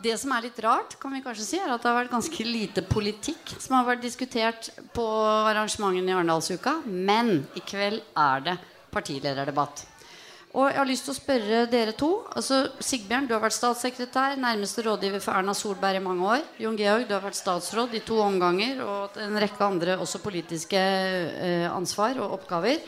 Det 0.00 0.16
som 0.16 0.32
er 0.32 0.46
litt 0.46 0.62
rart, 0.64 0.96
kan 1.02 1.12
vi 1.12 1.20
kanskje 1.26 1.44
si, 1.44 1.60
er 1.60 1.74
at 1.74 1.84
det 1.84 1.90
har 1.92 1.98
vært 1.98 2.14
ganske 2.16 2.46
lite 2.48 2.86
politikk 2.88 3.52
som 3.58 3.76
har 3.76 3.90
vært 3.90 4.06
diskutert 4.06 4.70
på 4.96 5.04
arrangementene 5.50 6.08
i 6.08 6.16
Arendalsuka. 6.16 6.78
Men 6.88 7.42
i 7.52 7.60
kveld 7.68 8.00
er 8.16 8.48
det 8.48 8.56
partilederdebatt. 8.96 9.84
Og 10.56 10.70
jeg 10.70 10.78
har 10.78 10.88
lyst 10.88 11.04
til 11.04 11.12
å 11.12 11.18
spørre 11.18 11.58
dere 11.68 11.92
to. 11.92 12.08
Altså, 12.32 12.62
Sigbjørn, 12.80 13.26
du 13.28 13.34
har 13.34 13.42
vært 13.42 13.58
statssekretær, 13.58 14.38
nærmeste 14.40 14.86
rådgiver 14.86 15.20
for 15.20 15.36
Erna 15.36 15.52
Solberg 15.52 15.98
i 15.98 16.04
mange 16.04 16.30
år. 16.32 16.46
Jon 16.62 16.78
Georg, 16.80 17.04
du 17.04 17.12
har 17.12 17.24
vært 17.26 17.36
statsråd 17.36 17.92
i 17.98 18.00
to 18.06 18.16
omganger, 18.24 18.80
og 18.80 19.18
en 19.20 19.36
rekke 19.42 19.60
andre 19.66 19.98
også 20.00 20.22
politiske 20.24 20.80
eh, 20.80 21.66
ansvar 21.68 22.16
og 22.24 22.38
oppgaver. 22.38 22.80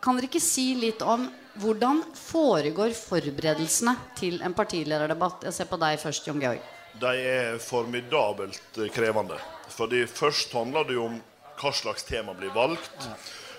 Kan 0.00 0.16
dere 0.16 0.30
ikke 0.30 0.40
si 0.40 0.70
litt 0.80 1.04
om 1.04 1.28
hvordan 1.60 2.00
foregår 2.16 2.96
forberedelsene 2.96 3.92
til 4.16 4.40
en 4.44 4.56
partilederdebatt? 4.56 5.44
Jeg 5.50 5.56
ser 5.56 5.68
på 5.68 5.80
deg 5.84 6.00
først, 6.00 6.32
Jon 6.32 6.40
Georg. 6.40 6.64
De 6.96 7.12
er 7.12 7.60
formidabelt 7.60 8.80
krevende. 8.96 9.36
Fordi 9.68 10.06
først 10.08 10.56
handler 10.56 10.88
det 10.88 10.96
jo 10.96 11.10
om 11.10 11.20
hva 11.60 11.72
slags 11.76 12.08
tema 12.08 12.32
blir 12.36 12.56
valgt. 12.56 13.10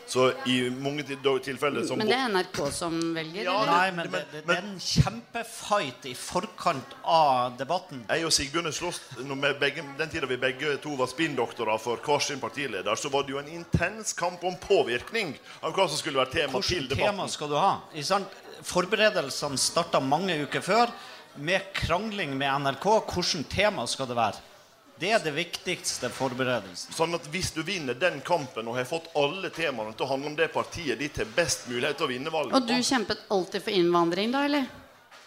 Så 0.08 0.32
i 0.48 0.70
mange 0.72 1.04
tilfeller 1.04 1.84
som 1.88 2.00
Men 2.00 2.08
det 2.08 2.16
er 2.16 2.30
NRK 2.32 2.60
som 2.72 2.96
velger? 3.16 3.44
Ja? 3.44 3.58
Nei, 3.68 3.90
men 3.92 4.08
det, 4.12 4.22
det, 4.32 4.44
det 4.48 4.56
er 4.56 4.64
en 4.64 4.80
kjempefight 4.80 6.08
i 6.08 6.14
forkant 6.16 6.96
av 7.04 7.58
debatten. 7.60 8.06
Jeg 8.08 8.28
og 8.28 8.32
Sigbjørn 8.36 8.72
sloss 8.76 9.02
begge, 9.60 9.84
Den 10.00 10.14
tida 10.14 10.30
vi 10.32 10.40
begge 10.40 10.78
to 10.84 10.96
var 11.00 11.12
spinndoktorer 11.12 11.82
for 11.84 12.00
hver 12.06 12.24
sin 12.24 12.40
partileder, 12.40 12.96
så 12.96 13.12
var 13.12 13.28
det 13.28 13.36
jo 13.36 13.42
en 13.42 13.52
intens 13.52 14.16
kamp 14.16 14.44
om 14.48 14.56
påvirkning 14.64 15.36
av 15.60 15.76
hva 15.76 15.90
som 15.92 16.00
skulle 16.00 16.24
være 16.24 16.38
tema 16.38 16.62
til 16.62 16.88
Hvilket 16.88 16.96
debatten. 16.96 17.18
tema 17.20 17.28
skal 17.28 17.52
du 17.52 17.60
ha? 17.60 17.76
Forberedelsene 18.68 19.60
starta 19.62 20.00
mange 20.02 20.40
uker 20.48 20.64
før 20.66 20.92
med 21.36 21.68
krangling 21.76 22.32
med 22.38 22.64
NRK. 22.64 22.88
Hvilket 23.12 23.50
tema 23.52 23.84
skal 23.92 24.08
det 24.10 24.18
være? 24.18 24.47
Det 25.00 25.12
er 25.14 25.22
det 25.22 25.32
viktigste 25.36 26.10
forberedelsen. 26.10 26.94
Sånn 26.96 27.14
at 27.18 27.28
Hvis 27.30 27.52
du 27.54 27.62
vinner 27.66 27.94
den 27.98 28.20
kampen 28.26 28.68
og 28.68 28.80
har 28.80 28.88
fått 28.90 29.12
alle 29.18 29.52
temaene 29.54 29.94
til 29.94 30.08
å 30.08 30.12
handle 30.14 30.32
om 30.32 30.40
det 30.40 30.50
partiet 30.54 30.98
ditt 31.00 31.22
har 31.22 31.30
best 31.38 31.68
mulighet 31.70 32.00
til 32.00 32.08
å 32.08 32.12
vinne 32.16 32.34
valget 32.34 32.58
Og 32.58 32.66
du 32.66 32.76
kjempet 32.82 33.22
alltid 33.30 33.64
for 33.68 33.78
innvandring, 33.78 34.34
da, 34.34 34.46
eller? 34.50 34.68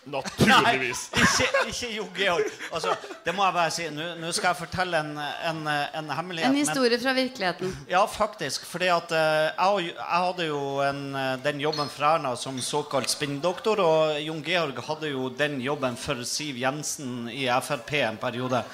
Naturligvis. 0.08 1.00
Nei, 1.12 1.22
ikke, 1.22 1.64
ikke 1.68 1.88
Jo 1.92 2.04
Georg. 2.16 2.52
Altså, 2.72 2.94
det 3.24 3.34
må 3.36 3.44
jeg 3.44 3.54
bare 3.58 3.72
si. 3.74 3.88
Nå 3.92 4.06
nå 4.20 4.30
skal 4.32 4.54
jeg 4.54 4.60
fortelle 4.62 5.00
en, 5.04 5.10
en, 5.50 5.60
en 5.68 6.12
hemmelighet. 6.16 6.48
En 6.48 6.56
men- 6.56 6.64
historie 6.64 6.98
fra 7.02 7.12
virkeligheten. 7.16 7.74
Ja, 7.90 8.00
faktisk. 8.08 8.64
Fordi 8.68 8.88
at 8.94 9.12
eh, 9.12 9.50
jeg, 9.52 9.90
jeg 9.92 10.22
hadde 10.24 10.46
jo 10.48 10.62
en, 10.86 11.02
eh, 11.14 11.34
den 11.44 11.60
jobben 11.60 11.92
for 11.92 12.08
Erna 12.14 12.32
som 12.40 12.56
såkalt 12.64 13.12
spinndoktor, 13.12 13.82
og 13.84 14.16
Jon 14.24 14.40
Georg 14.46 14.80
hadde 14.88 15.12
jo 15.12 15.28
den 15.36 15.60
jobben 15.60 16.00
for 16.00 16.24
Siv 16.24 16.58
Jensen 16.58 17.28
i 17.28 17.44
Frp 17.60 17.94
en 18.00 18.20
periode. 18.20 18.64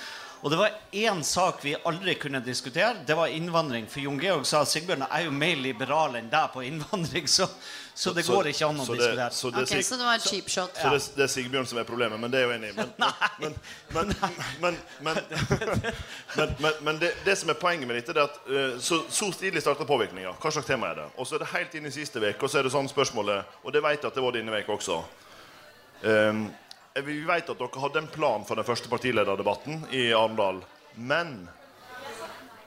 Og 0.42 0.50
det 0.52 0.58
var 0.60 0.74
én 0.92 1.22
sak 1.24 1.64
vi 1.64 1.72
aldri 1.88 2.14
kunne 2.20 2.40
diskutere. 2.44 2.94
Det 3.06 3.14
var 3.16 3.32
innvandring. 3.32 3.86
For 3.88 4.00
Jon 4.04 4.18
Georg 4.20 4.44
sa 4.46 4.64
Sigbjørn 4.68 5.06
jeg 5.06 5.22
er 5.22 5.24
jo 5.24 5.32
mer 5.32 5.56
liberal 5.56 6.16
enn 6.18 6.28
deg 6.30 6.50
på 6.52 6.62
innvandring, 6.66 7.24
så, 7.36 7.48
så 7.96 8.12
det 8.12 8.26
går 8.28 8.50
ikke 8.52 8.68
an 8.68 8.82
å 8.82 8.84
det- 8.84 8.98
diskutere. 8.98 9.28
Så 9.32 9.50
det, 9.50 9.62
okay, 9.64 9.78
Ok, 9.80 9.86
Så 9.88 9.96
det 9.96 10.04
var 10.04 10.20
et 10.20 10.26
cheap 10.28 10.50
shot. 10.52 10.76
så 10.76 10.90
det, 10.92 11.00
det 11.16 11.24
er 11.24 11.32
Sigbjørn 11.32 11.66
som 11.70 11.80
er 11.80 11.88
problemet, 11.88 12.20
men 12.20 12.30
det 12.30 12.42
er 12.42 12.44
jo 12.46 12.52
enig 12.58 12.70
i. 12.70 12.76
Men, 12.76 12.92
men, 13.40 13.54
men, 13.96 14.12
men, 14.60 14.78
men, 15.00 15.20
men, 16.36 16.54
men, 16.60 16.72
men 16.90 17.00
det, 17.00 17.38
som 17.40 17.50
er 17.50 17.58
poenget 17.60 17.88
med 17.88 17.96
dette, 18.02 18.12
er 18.12 18.26
at 18.28 18.36
eh, 18.50 18.76
så, 18.80 19.00
så 19.08 19.30
tidlig 19.32 19.64
starta 19.64 19.88
påvirkninga. 19.88 20.36
Hva 20.42 20.52
slags 20.52 20.68
tema 20.68 20.92
er 20.92 21.00
det? 21.00 21.08
Og 21.16 21.26
så 21.26 21.38
er 21.38 21.46
det 21.46 21.50
helt 21.54 21.74
inn 21.80 21.88
i 21.88 21.94
siste 21.96 22.20
uke, 22.20 22.36
og 22.44 22.52
så 22.52 22.60
er 22.60 22.68
det 22.68 22.74
sånn 22.76 22.92
spørsmålet 22.92 23.58
Og 23.64 23.72
det 23.72 23.82
vet 23.82 24.02
jeg 24.04 24.12
at 24.12 24.14
det 24.20 24.24
var 24.28 24.36
denne 24.36 24.60
uka 24.60 24.76
også. 24.76 25.00
Um, 26.04 26.46
vi 27.04 27.20
vet 27.28 27.50
at 27.50 27.58
dere 27.58 27.80
hadde 27.82 27.98
en 27.98 28.08
plan 28.08 28.44
for 28.48 28.56
den 28.56 28.64
første 28.64 28.88
partilederdebatten 28.88 29.82
i 29.92 30.06
Arendal. 30.16 30.62
Men 30.96 31.48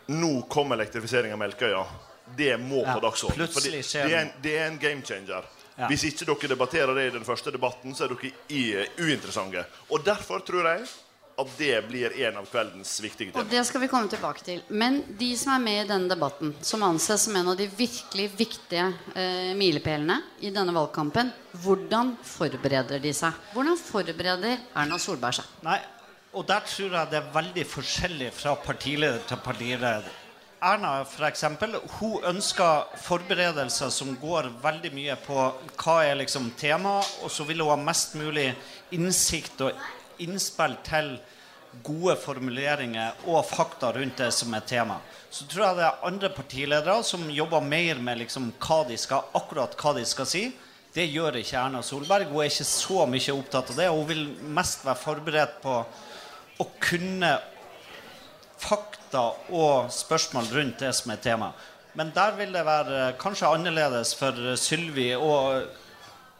nå 0.09 0.41
kom 0.49 0.71
elektrifisering 0.75 1.33
av 1.33 1.41
Melkøya. 1.41 1.85
Det 2.37 2.57
må 2.61 2.83
på 2.83 2.91
Ja, 2.97 2.99
dagsordenen. 3.01 3.47
For 3.49 3.65
det, 3.65 3.81
det, 3.81 4.13
er 4.13 4.19
en, 4.21 4.31
det 4.41 4.55
er 4.57 4.67
en 4.67 4.77
game 4.81 5.01
changer. 5.05 5.47
Ja. 5.79 5.87
Hvis 5.87 6.03
ikke 6.09 6.27
dere 6.27 6.49
debatterer 6.53 6.93
det 6.97 7.05
i 7.07 7.13
den 7.15 7.25
første 7.25 7.51
debatten, 7.55 7.95
så 7.95 8.05
er 8.05 8.13
dere 8.13 8.85
uinteressante. 8.99 9.63
Og 9.89 10.03
derfor 10.05 10.43
tror 10.45 10.67
jeg 10.73 10.85
at 11.39 11.51
det 11.57 11.73
blir 11.87 12.15
en 12.27 12.39
av 12.41 12.47
kveldens 12.49 12.95
viktige 13.03 13.33
Og 13.39 13.47
det 13.49 13.61
skal 13.67 13.83
vi 13.83 13.89
komme 13.91 14.11
tilbake 14.11 14.43
til. 14.45 14.63
Men 14.69 15.01
de 15.19 15.29
som 15.39 15.53
er 15.55 15.63
med 15.63 15.81
i 15.83 15.87
denne 15.89 16.11
debatten, 16.11 16.53
som 16.61 16.83
anses 16.87 17.27
som 17.27 17.37
en 17.39 17.51
av 17.53 17.59
de 17.59 17.67
virkelig 17.67 18.29
viktige 18.37 18.87
eh, 19.15 19.51
milepælene 19.57 20.19
i 20.43 20.51
denne 20.55 20.75
valgkampen, 20.75 21.31
hvordan 21.63 22.15
forbereder 22.27 23.01
de 23.03 23.13
seg? 23.15 23.37
Hvordan 23.55 23.79
forbereder 23.79 24.57
Erna 24.77 24.99
Solberg 25.01 25.39
seg? 25.39 25.53
Nei, 25.65 25.79
og 26.33 26.45
der 26.49 26.65
tror 26.67 26.97
jeg 26.97 27.11
det 27.11 27.21
er 27.21 27.29
veldig 27.33 27.67
forskjellig 27.67 28.33
fra 28.35 28.57
partileder 28.61 29.23
til 29.29 29.39
partileder. 29.45 30.09
Erna 30.59 31.05
for 31.07 31.23
eksempel, 31.23 31.77
hun 31.99 32.25
ønsker 32.33 32.89
forberedelser 32.99 33.91
som 33.95 34.11
går 34.19 34.49
veldig 34.59 34.91
mye 34.91 35.15
på 35.23 35.37
hva 35.79 35.95
er 36.03 36.19
liksom 36.19 36.49
temaet, 36.59 37.07
og 37.23 37.31
så 37.31 37.47
vil 37.47 37.63
hun 37.63 37.71
ha 37.71 37.77
mest 37.79 38.17
mulig 38.19 38.49
innsikt 38.91 39.63
og 39.63 39.79
innspill 40.23 40.77
til 40.85 41.17
gode 41.85 42.15
formuleringer 42.17 43.27
og 43.29 43.45
fakta 43.45 43.91
rundt 43.93 44.17
det 44.17 44.31
som 44.33 44.53
er 44.57 44.65
tema. 44.65 44.97
Så 45.29 45.45
tror 45.49 45.67
jeg 45.67 45.77
det 45.77 45.85
er 45.85 46.07
andre 46.09 46.31
partiledere 46.33 46.97
som 47.05 47.27
jobber 47.29 47.61
mer 47.61 48.01
med 48.01 48.23
liksom 48.23 48.49
hva 48.57 48.81
de 48.89 48.97
skal, 48.97 49.29
akkurat 49.37 49.77
hva 49.77 49.93
de 49.99 50.05
skal 50.09 50.27
si. 50.29 50.43
Det 50.93 51.05
gjør 51.05 51.37
ikke 51.37 51.59
Erna 51.61 51.83
Solberg. 51.85 52.31
Hun 52.31 52.41
er 52.41 52.49
ikke 52.49 52.65
så 52.65 53.05
mye 53.05 53.35
opptatt 53.35 53.69
av 53.73 53.77
det. 53.77 53.89
Hun 53.93 54.07
vil 54.09 54.23
mest 54.57 54.85
være 54.87 55.03
forberedt 55.03 55.59
på 55.61 55.75
å 56.59 56.67
kunne 56.81 57.35
fakta 58.59 59.29
og 59.55 59.91
spørsmål 59.93 60.49
rundt 60.55 60.81
det 60.81 60.91
som 60.97 61.13
er 61.13 61.21
tema. 61.23 61.53
Men 61.93 62.11
der 62.15 62.33
vil 62.37 62.51
det 62.53 62.65
være 62.65 63.13
kanskje 63.21 63.53
annerledes 63.53 64.15
for 64.17 64.55
Sylvi 64.59 65.11
og 65.15 65.69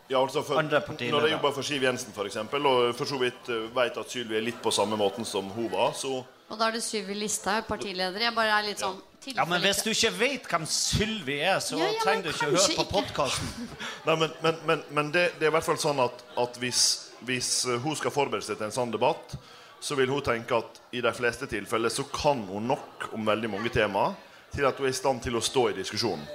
Ja, 0.09 0.17
altså 0.23 0.41
for, 0.41 0.57
Andre 0.57 0.81
partiledere. 0.81 1.19
når 1.19 1.27
jeg 1.27 1.35
jobber 1.35 1.51
for 1.53 1.61
Siv 1.67 1.83
Jensen, 1.83 2.13
eksempel, 2.25 2.65
og 2.65 2.95
for 2.97 3.05
så 3.05 3.17
vidt 3.21 3.49
eh, 3.53 3.67
vet 3.75 3.97
at 4.01 4.09
Sylvi 4.09 4.39
er 4.39 4.41
litt 4.41 4.57
på 4.63 4.71
samme 4.73 4.97
måten 4.97 5.25
som 5.25 5.51
hun 5.53 5.69
var, 5.71 5.93
så 5.93 6.23
Og 6.49 6.57
da 6.57 6.65
er 6.67 6.79
det 6.79 6.81
Sylvi 6.83 7.13
Listhaug, 7.13 7.67
partileder. 7.67 8.23
Jeg 8.25 8.33
bare 8.33 8.55
er 8.57 8.65
litt 8.71 8.81
sånn 8.81 8.97
Ja, 9.35 9.45
men 9.45 9.61
hvis 9.61 9.83
du 9.85 9.91
ikke 9.91 10.09
vet 10.17 10.47
hvem 10.49 10.65
Sylvi 10.65 11.35
er, 11.45 11.59
så 11.61 11.77
Ja, 11.77 11.91
ja, 11.91 11.99
trenger 12.01 12.23
du 12.23 12.29
ikke 12.31 12.47
å 12.47 12.55
høre 12.55 12.77
på 12.79 12.87
podkasten. 12.89 13.69
Men, 14.07 14.25
men, 14.41 14.55
men, 14.65 14.81
men 14.89 15.11
det, 15.13 15.25
det 15.37 15.45
er 15.45 15.51
i 15.51 15.53
hvert 15.53 15.67
fall 15.67 15.77
sånn 15.77 15.99
at, 16.01 16.23
at 16.39 16.57
hvis, 16.57 17.11
hvis 17.27 17.49
eh, 17.69 17.77
hun 17.83 17.97
skal 17.99 18.13
forberede 18.15 18.47
seg 18.47 18.57
til 18.57 18.65
en 18.65 18.73
sånn 18.73 18.93
debatt, 18.95 19.35
så 19.79 19.95
vil 19.99 20.09
hun 20.09 20.23
tenke 20.25 20.57
at 20.57 20.79
i 20.95 21.03
de 21.05 21.11
fleste 21.13 21.45
tilfeller 21.51 21.93
så 21.93 22.07
kan 22.09 22.41
hun 22.49 22.65
nok 22.71 23.11
om 23.13 23.27
veldig 23.29 23.51
mange 23.51 23.69
temaer 23.75 24.15
til 24.55 24.65
at 24.65 24.79
hun 24.79 24.87
er 24.89 24.95
i 24.95 24.97
stand 24.97 25.21
til 25.21 25.37
å 25.37 25.43
stå 25.43 25.67
i 25.69 25.77
diskusjonen. 25.77 26.25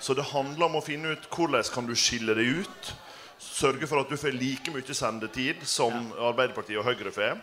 Så 0.00 0.14
det 0.14 0.30
handler 0.30 0.70
om 0.70 0.78
å 0.78 0.84
finne 0.84 1.12
ut 1.12 1.28
hvordan 1.34 1.68
kan 1.74 1.86
du 1.90 1.94
skille 1.98 2.34
deg 2.38 2.62
ut. 2.62 2.90
Sørge 3.38 3.86
for 3.86 4.00
at 4.02 4.08
du 4.10 4.16
får 4.18 4.34
like 4.34 4.72
mye 4.74 4.94
sendetid 4.94 5.62
som 5.68 6.12
Arbeiderpartiet 6.18 6.78
og 6.80 6.84
Høyre 6.88 7.12
får. 7.14 7.38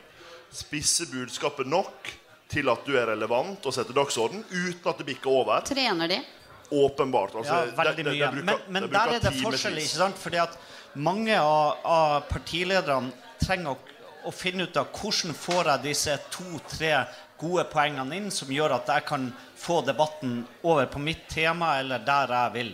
Spisse 0.55 1.07
budskapet 1.11 1.67
nok 1.67 2.09
til 2.51 2.69
at 2.69 2.83
du 2.85 2.93
er 2.99 3.07
relevant 3.13 3.63
og 3.65 3.73
setter 3.73 3.95
dagsorden 3.95 4.43
uten 4.51 4.89
at 4.91 4.97
det 5.01 5.07
bikker 5.07 5.31
over. 5.31 5.63
Trener 5.67 6.07
de? 6.11 6.19
Åpenbart. 6.71 7.35
Altså, 7.35 7.53
Ja, 7.53 7.75
veldig 7.77 7.95
de- 7.95 8.03
de- 8.03 8.09
de 8.11 8.19
mye. 8.19 8.31
bruker- 8.31 8.45
Men, 8.67 8.73
men 8.73 8.83
de 8.83 8.89
der 8.93 9.07
er 9.15 9.19
det 9.19 9.33
forskjell, 9.41 9.77
ikke 9.77 9.97
sant? 9.97 10.17
Fordi 10.17 10.37
at 10.37 10.57
mange 10.95 11.35
av, 11.39 11.77
av 11.85 12.21
partilederne 12.29 13.11
trenger 13.39 13.71
å, 13.75 13.77
å 14.25 14.31
finne 14.33 14.63
ut 14.63 14.77
av 14.77 14.87
hvordan 14.91 15.33
får 15.35 15.65
jeg 15.65 15.81
disse 15.83 16.17
to-tre 16.31 17.05
gode 17.37 17.65
poengene 17.69 18.15
inn 18.15 18.31
som 18.31 18.47
gjør 18.47 18.75
at 18.75 18.87
jeg 18.87 19.05
kan 19.05 19.33
få 19.57 19.81
debatten 19.85 20.47
over 20.63 20.85
på 20.87 20.99
mitt 20.99 21.27
tema 21.29 21.79
eller 21.79 21.99
der 21.99 22.27
jeg 22.27 22.53
vil. 22.53 22.71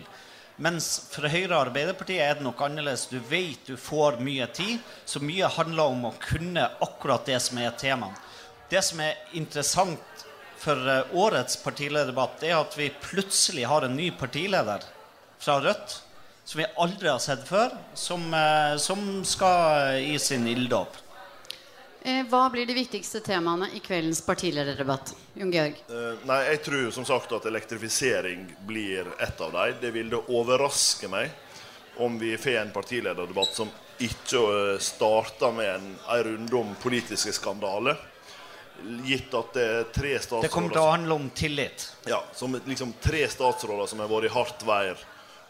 Mens 0.62 0.88
for 1.10 1.26
Høyre 1.26 1.56
og 1.56 1.72
Arbeiderpartiet 1.72 2.22
er 2.22 2.36
det 2.38 2.46
nok 2.46 2.60
annerledes. 2.62 3.08
Du 3.10 3.18
vet 3.32 3.66
du 3.66 3.74
får 3.82 4.20
mye 4.22 4.46
tid, 4.54 4.78
så 5.10 5.22
mye 5.24 5.50
handler 5.50 5.96
om 5.96 6.06
å 6.06 6.18
kunne 6.22 6.68
akkurat 6.86 7.26
det 7.26 7.40
som 7.42 7.58
er 7.58 7.74
temaet. 7.82 8.20
Det 8.70 8.84
som 8.86 9.02
er 9.04 9.18
interessant 9.36 10.26
for 10.62 10.78
eh, 10.88 11.16
årets 11.18 11.58
partilederdebatt, 11.64 12.46
er 12.46 12.60
at 12.60 12.78
vi 12.78 12.92
plutselig 13.02 13.66
har 13.68 13.88
en 13.88 13.98
ny 13.98 14.12
partileder 14.16 14.86
fra 15.42 15.58
Rødt, 15.66 15.98
som 16.46 16.62
vi 16.62 16.70
aldri 16.86 17.10
har 17.10 17.20
sett 17.24 17.42
før, 17.48 17.74
som, 17.98 18.30
eh, 18.34 18.78
som 18.78 19.02
skal 19.26 19.98
i 20.06 20.20
sin 20.22 20.46
ilddåp. 20.48 21.02
Eh, 22.04 22.24
hva 22.26 22.50
blir 22.50 22.66
de 22.66 22.74
viktigste 22.74 23.20
temaene 23.22 23.68
i 23.78 23.80
kveldens 23.80 24.24
partilederdebatt? 24.26 25.14
Jon 25.38 25.52
Georg? 25.54 25.76
Eh, 25.90 26.16
Nei, 26.26 26.40
jeg 26.50 26.64
tror 26.66 26.88
som 26.96 27.06
sagt 27.06 27.32
at 27.38 27.46
elektrifisering 27.46 28.48
blir 28.66 29.06
ett 29.22 29.42
av 29.42 29.52
dem. 29.54 29.76
Det 29.82 29.92
vil 29.94 30.10
det 30.10 30.24
overraske 30.34 31.10
meg 31.12 31.30
om 32.02 32.18
vi 32.20 32.34
får 32.42 32.58
en 32.64 32.72
partilederdebatt 32.74 33.54
som 33.54 33.70
ikke 34.02 34.42
eh, 34.42 34.80
starter 34.82 35.54
med 35.54 35.70
en, 35.76 35.92
en 36.10 36.24
runde 36.26 36.56
om 36.64 36.74
politiske 36.82 37.36
skandaler. 37.38 38.00
Gitt 39.06 39.34
at 39.38 39.54
det 39.54 39.64
er 39.70 39.84
tre 39.94 40.16
statsråder 40.18 40.48
Det 40.48 40.54
kommer 40.56 40.74
til 40.74 40.82
å 40.82 40.92
handle 40.96 41.18
om 41.20 41.30
tillit. 41.38 41.84
ja, 42.10 42.24
som 42.34 42.58
liksom 42.66 42.96
tre 43.04 43.28
statsråder 43.30 43.86
som 43.92 44.02
har 44.02 44.10
vært 44.10 44.26
i 44.32 44.34
hardt 44.34 44.64
vær, 44.66 45.04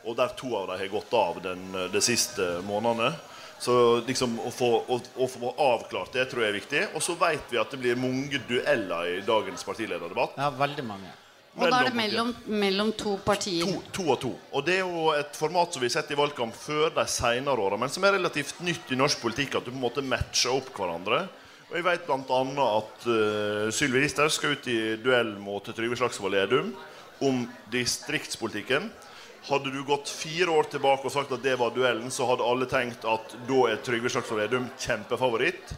og 0.03 0.17
der 0.19 0.33
to 0.35 0.51
av 0.57 0.67
dem 0.67 0.81
har 0.81 0.91
gått 0.91 1.13
av 1.15 1.39
den, 1.45 1.63
de 1.93 2.01
siste 2.03 2.57
månedene. 2.67 3.13
Så 3.61 3.73
liksom 4.07 4.39
å 4.41 4.49
få, 4.49 4.67
å, 4.89 4.95
å 5.21 5.25
få 5.29 5.51
avklart 5.61 6.15
det 6.15 6.23
tror 6.31 6.41
jeg 6.41 6.49
er 6.49 6.57
viktig. 6.57 6.79
Og 6.97 7.03
så 7.05 7.13
vet 7.19 7.51
vi 7.51 7.59
at 7.61 7.69
det 7.69 7.77
blir 7.81 7.99
mange 7.99 8.39
dueller 8.49 9.11
i 9.11 9.19
dagens 9.25 9.61
partilederdebatt. 9.67 10.33
Ja, 10.41 10.49
veldig 10.57 10.85
mange. 10.87 11.11
Og 11.51 11.67
da 11.67 11.81
er 11.81 11.89
det 11.89 11.97
mellom, 11.99 12.31
mellom 12.47 12.93
to 12.95 13.17
partier. 13.25 13.67
To, 13.67 13.81
to 13.91 14.05
og 14.13 14.17
to. 14.23 14.31
Og 14.55 14.63
det 14.65 14.79
er 14.79 14.87
jo 14.87 15.11
et 15.13 15.35
format 15.37 15.73
som 15.73 15.83
vi 15.83 15.89
har 15.89 15.97
sett 15.97 16.13
i 16.15 16.17
valgkamp 16.17 16.55
før 16.55 16.93
de 16.95 17.03
senere 17.11 17.61
åra, 17.61 17.77
men 17.77 17.91
som 17.91 18.07
er 18.07 18.15
relativt 18.15 18.63
nytt 18.63 18.93
i 18.95 18.97
norsk 18.97 19.21
politikk. 19.21 19.59
At 19.59 19.67
du 19.67 19.73
på 19.73 19.77
en 19.77 19.83
måte 19.83 20.05
matcher 20.05 20.55
opp 20.55 20.71
hverandre. 20.77 21.25
Og 21.69 21.77
jeg 21.77 21.85
vet 21.85 22.07
bl.a. 22.07 22.41
at 22.65 23.05
uh, 23.07 23.67
Sylvi 23.71 24.01
Listhaug 24.03 24.31
skal 24.33 24.57
ut 24.57 24.71
i 24.71 24.79
duell 25.03 25.35
mot 25.43 25.69
Trygve 25.69 25.99
Slagsvold 25.99 26.39
Edum 26.39 26.73
om 27.21 27.45
distriktspolitikken. 27.71 28.89
Hadde 29.47 29.71
du 29.73 29.79
gått 29.83 30.09
fire 30.09 30.53
år 30.53 30.67
tilbake 30.69 31.07
og 31.09 31.13
sagt 31.13 31.31
at 31.33 31.41
det 31.41 31.55
var 31.57 31.71
duellen, 31.73 32.11
så 32.13 32.27
hadde 32.29 32.45
alle 32.45 32.67
tenkt 32.69 33.07
at 33.09 33.33
da 33.47 33.61
er 33.71 33.79
Trygve 33.81 34.11
Slagsvold 34.13 34.43
Vedum 34.43 34.67
kjempefavoritt. 34.79 35.73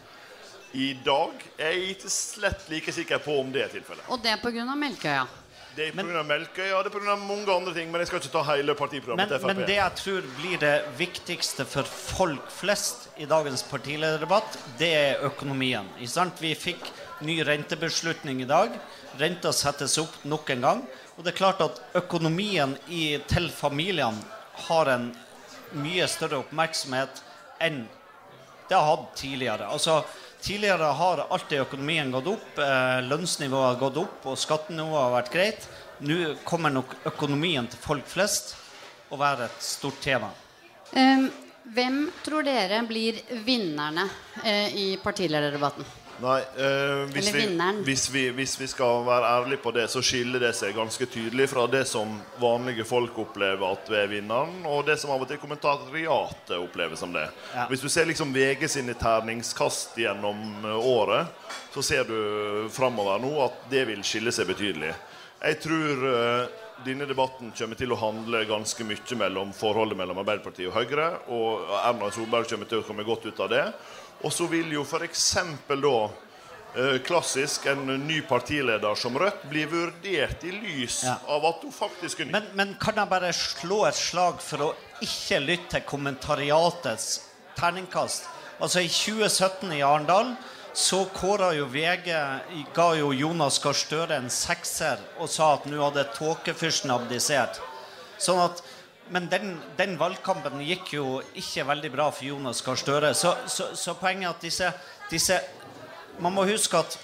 I 0.74 0.90
dag 1.06 1.38
er 1.56 1.70
jeg 1.72 1.94
ikke 1.94 2.10
slett 2.12 2.66
like 2.68 2.92
sikker 2.92 3.22
på 3.24 3.38
om 3.40 3.52
det 3.54 3.62
er 3.64 3.72
tilfellet. 3.72 4.04
Og 4.10 4.20
det 4.20 4.34
er 4.34 4.42
pga. 4.42 4.66
Melkøya. 4.74 5.24
Det 5.74 5.86
er 5.88 5.96
pga. 5.96 6.24
Melkøya, 6.26 6.82
det 6.82 6.90
er 6.90 6.96
pga. 6.98 7.14
mange 7.18 7.54
andre 7.54 7.72
ting, 7.76 7.88
men 7.92 8.02
jeg 8.02 8.10
skal 8.10 8.20
ikke 8.20 8.32
ta 8.34 8.42
hele 8.50 8.74
partiprogrammet 8.78 9.22
Men, 9.22 9.32
til 9.32 9.40
Frp. 9.42 9.48
men 9.52 9.62
det 9.70 9.78
jeg 9.78 9.96
tror 10.02 10.28
blir 10.40 10.60
det 10.60 10.74
viktigste 10.98 11.66
for 11.70 11.88
folk 11.88 12.50
flest 12.52 13.08
i 13.16 13.30
dagens 13.30 13.64
partilederdebatt, 13.70 14.58
det 14.78 14.92
er 14.98 15.24
økonomien. 15.30 15.88
Ikke 15.96 16.14
sant? 16.18 16.42
Vi 16.42 16.52
fikk 16.58 16.84
ny 17.24 17.40
rentebeslutning 17.46 18.42
i 18.42 18.50
dag. 18.50 18.76
Renta 19.18 19.54
settes 19.54 19.96
opp 20.02 20.20
nok 20.26 20.50
en 20.52 20.68
gang. 20.68 20.84
Og 21.16 21.22
det 21.24 21.32
er 21.32 21.38
klart 21.38 21.62
at 21.62 21.80
økonomien 21.94 22.74
i, 22.88 23.18
til 23.30 23.48
familiene 23.52 24.22
har 24.68 24.90
en 24.90 25.10
mye 25.78 26.06
større 26.10 26.40
oppmerksomhet 26.42 27.22
enn 27.62 27.84
det 28.68 28.74
har 28.74 28.86
hatt 28.88 29.10
tidligere. 29.18 29.68
Altså, 29.68 29.98
tidligere 30.40 30.90
har 30.98 31.26
alltid 31.28 31.66
økonomien 31.66 32.10
gått 32.14 32.30
opp, 32.32 32.58
eh, 32.58 33.00
lønnsnivået 33.04 33.66
har 33.66 33.80
gått 33.80 33.98
opp, 34.00 34.26
og 34.26 34.38
skattenivået 34.40 35.02
har 35.02 35.16
vært 35.18 35.32
greit. 35.34 35.66
Nå 36.00 36.34
kommer 36.48 36.72
nok 36.72 36.96
økonomien 37.04 37.68
til 37.68 37.78
folk 37.82 38.08
flest 38.08 38.54
å 39.12 39.20
være 39.20 39.50
et 39.50 39.62
stort 39.62 40.00
tema. 40.02 40.32
Um, 40.96 41.28
Hvem 41.64 42.10
tror 42.20 42.44
dere 42.44 42.82
blir 42.84 43.20
vinnerne 43.44 44.04
eh, 44.44 44.74
i 44.76 44.88
partilederdebatten? 45.00 45.86
Nei, 46.22 46.40
eh, 46.40 47.04
hvis, 47.10 47.28
vi, 47.34 47.46
hvis, 47.82 48.04
vi, 48.14 48.22
hvis 48.36 48.54
vi 48.60 48.66
skal 48.70 49.02
være 49.06 49.30
ærlige 49.38 49.62
på 49.64 49.72
det, 49.74 49.88
så 49.90 50.02
skiller 50.04 50.42
det 50.42 50.52
seg 50.54 50.76
ganske 50.76 51.08
tydelig 51.10 51.48
fra 51.50 51.66
det 51.70 51.82
som 51.90 52.12
vanlige 52.40 52.86
folk 52.86 53.18
opplever 53.18 53.66
at 53.66 53.90
vi 53.90 53.98
er 53.98 54.10
vinneren, 54.12 54.60
og 54.70 54.84
det 54.86 54.96
som 55.00 55.10
av 55.14 55.24
og 55.24 55.30
til 55.30 55.40
kommentariatet 55.42 56.54
opplever 56.60 56.98
som 57.00 57.14
det. 57.14 57.26
Ja. 57.54 57.66
Hvis 57.70 57.82
du 57.82 57.88
ser 57.90 58.06
liksom 58.10 58.34
VG 58.34 58.68
sine 58.76 58.94
terningskast 58.98 59.98
gjennom 59.98 60.44
eh, 60.62 60.90
året, 60.94 61.34
så 61.74 61.82
ser 61.82 62.06
du 62.06 62.68
framover 62.70 63.18
nå 63.22 63.34
at 63.48 63.66
det 63.72 63.82
vil 63.90 64.06
skille 64.06 64.32
seg 64.34 64.52
betydelig. 64.52 64.94
Jeg 65.44 65.58
tror 65.60 66.06
eh, 66.08 66.60
denne 66.86 67.06
debatten 67.06 67.52
kommer 67.54 67.78
til 67.78 67.92
å 67.94 67.98
handle 67.98 68.44
ganske 68.48 68.86
mye 68.86 69.18
mellom 69.18 69.52
forholdet 69.54 69.98
mellom 69.98 70.18
Arbeiderpartiet 70.22 70.70
og 70.70 70.78
Høyre, 70.78 71.10
og 71.34 71.74
Erna 71.82 72.10
Solberg 72.14 72.48
kommer 72.50 72.70
til 72.70 72.82
å 72.82 72.86
komme 72.86 73.06
godt 73.06 73.26
ut 73.28 73.42
av 73.44 73.50
det. 73.52 73.64
Og 74.24 74.32
så 74.32 74.46
vil 74.48 74.70
jo 74.72 74.84
f.eks. 74.88 75.24
da 75.68 75.96
eh, 76.74 76.96
klassisk 77.04 77.66
en 77.70 77.84
ny 78.06 78.22
partileder 78.26 78.96
som 78.98 79.16
Rødt 79.20 79.44
bli 79.50 79.66
vurdert 79.68 80.44
i 80.48 80.52
lys 80.54 81.02
Ja. 81.04 81.18
av 81.28 81.44
at 81.50 81.62
hun 81.66 81.72
faktisk 81.76 82.20
er 82.24 82.30
ny. 82.30 82.32
Men, 82.38 82.48
men 82.56 82.74
kan 82.80 82.96
jeg 82.96 83.10
bare 83.12 83.32
slå 83.36 83.82
et 83.88 83.98
slag 84.00 84.40
for 84.42 84.70
å 84.70 84.72
ikke 85.04 85.42
lytte 85.44 85.76
til 85.76 85.86
kommentariatets 85.92 87.20
terningkast? 87.58 88.26
Altså 88.62 88.80
I 88.84 88.88
2017 88.88 89.72
i 89.76 89.82
Arendal 89.84 90.34
så 90.74 91.04
kåra 91.14 91.52
jo 91.54 91.68
VG 91.70 92.08
ga 92.74 92.88
jo 92.98 93.12
Jonas 93.14 93.60
Gahr 93.62 93.76
Støre 93.78 94.16
en 94.18 94.30
sekser 94.32 94.98
og 95.22 95.28
sa 95.30 95.52
at 95.58 95.68
nå 95.70 95.78
hadde 95.84 96.02
tåkefyrsten 96.16 96.90
abdisert. 96.90 97.60
Sånn 98.18 98.40
at, 98.42 98.62
men 99.12 99.26
den, 99.28 99.58
den 99.76 99.98
valgkampen 100.00 100.62
gikk 100.64 100.94
jo 100.96 101.06
ikke 101.36 101.66
veldig 101.68 101.90
bra 101.92 102.06
for 102.12 102.24
Jonas 102.24 102.62
Gahr 102.64 102.78
Støre. 102.80 103.10
Så, 103.14 103.34
så, 103.50 103.72
så 103.76 103.96
poenget 104.00 104.28
er 104.28 104.32
at 104.32 104.46
disse, 104.46 104.70
disse 105.10 105.40
Man 106.22 106.32
må 106.32 106.44
huske 106.46 106.78
at 106.78 106.94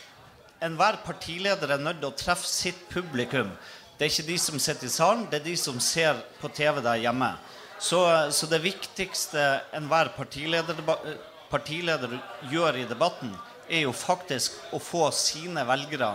enhver 0.62 1.00
partileder 1.02 1.72
er 1.74 1.80
nødt 1.82 1.98
til 1.98 2.08
å 2.12 2.16
treffe 2.16 2.46
sitt 2.46 2.84
publikum. 2.92 3.50
Det 3.98 4.06
er 4.06 4.12
ikke 4.12 4.28
de 4.28 4.36
som 4.38 4.60
sitter 4.62 4.86
i 4.86 4.92
salen, 4.92 5.24
det 5.30 5.40
er 5.40 5.48
de 5.48 5.56
som 5.58 5.80
ser 5.82 6.20
på 6.40 6.48
TV 6.54 6.78
der 6.84 7.02
hjemme. 7.02 7.32
Så, 7.80 7.98
så 8.30 8.46
det 8.46 8.62
viktigste 8.62 9.42
enhver 9.74 10.12
partileder, 10.14 10.78
partileder 11.50 12.14
gjør 12.52 12.78
i 12.78 12.86
debatten, 12.88 13.34
er 13.68 13.82
jo 13.86 13.92
faktisk 13.96 14.56
å 14.72 14.78
få 14.78 15.08
sine 15.16 15.66
velgere 15.66 16.12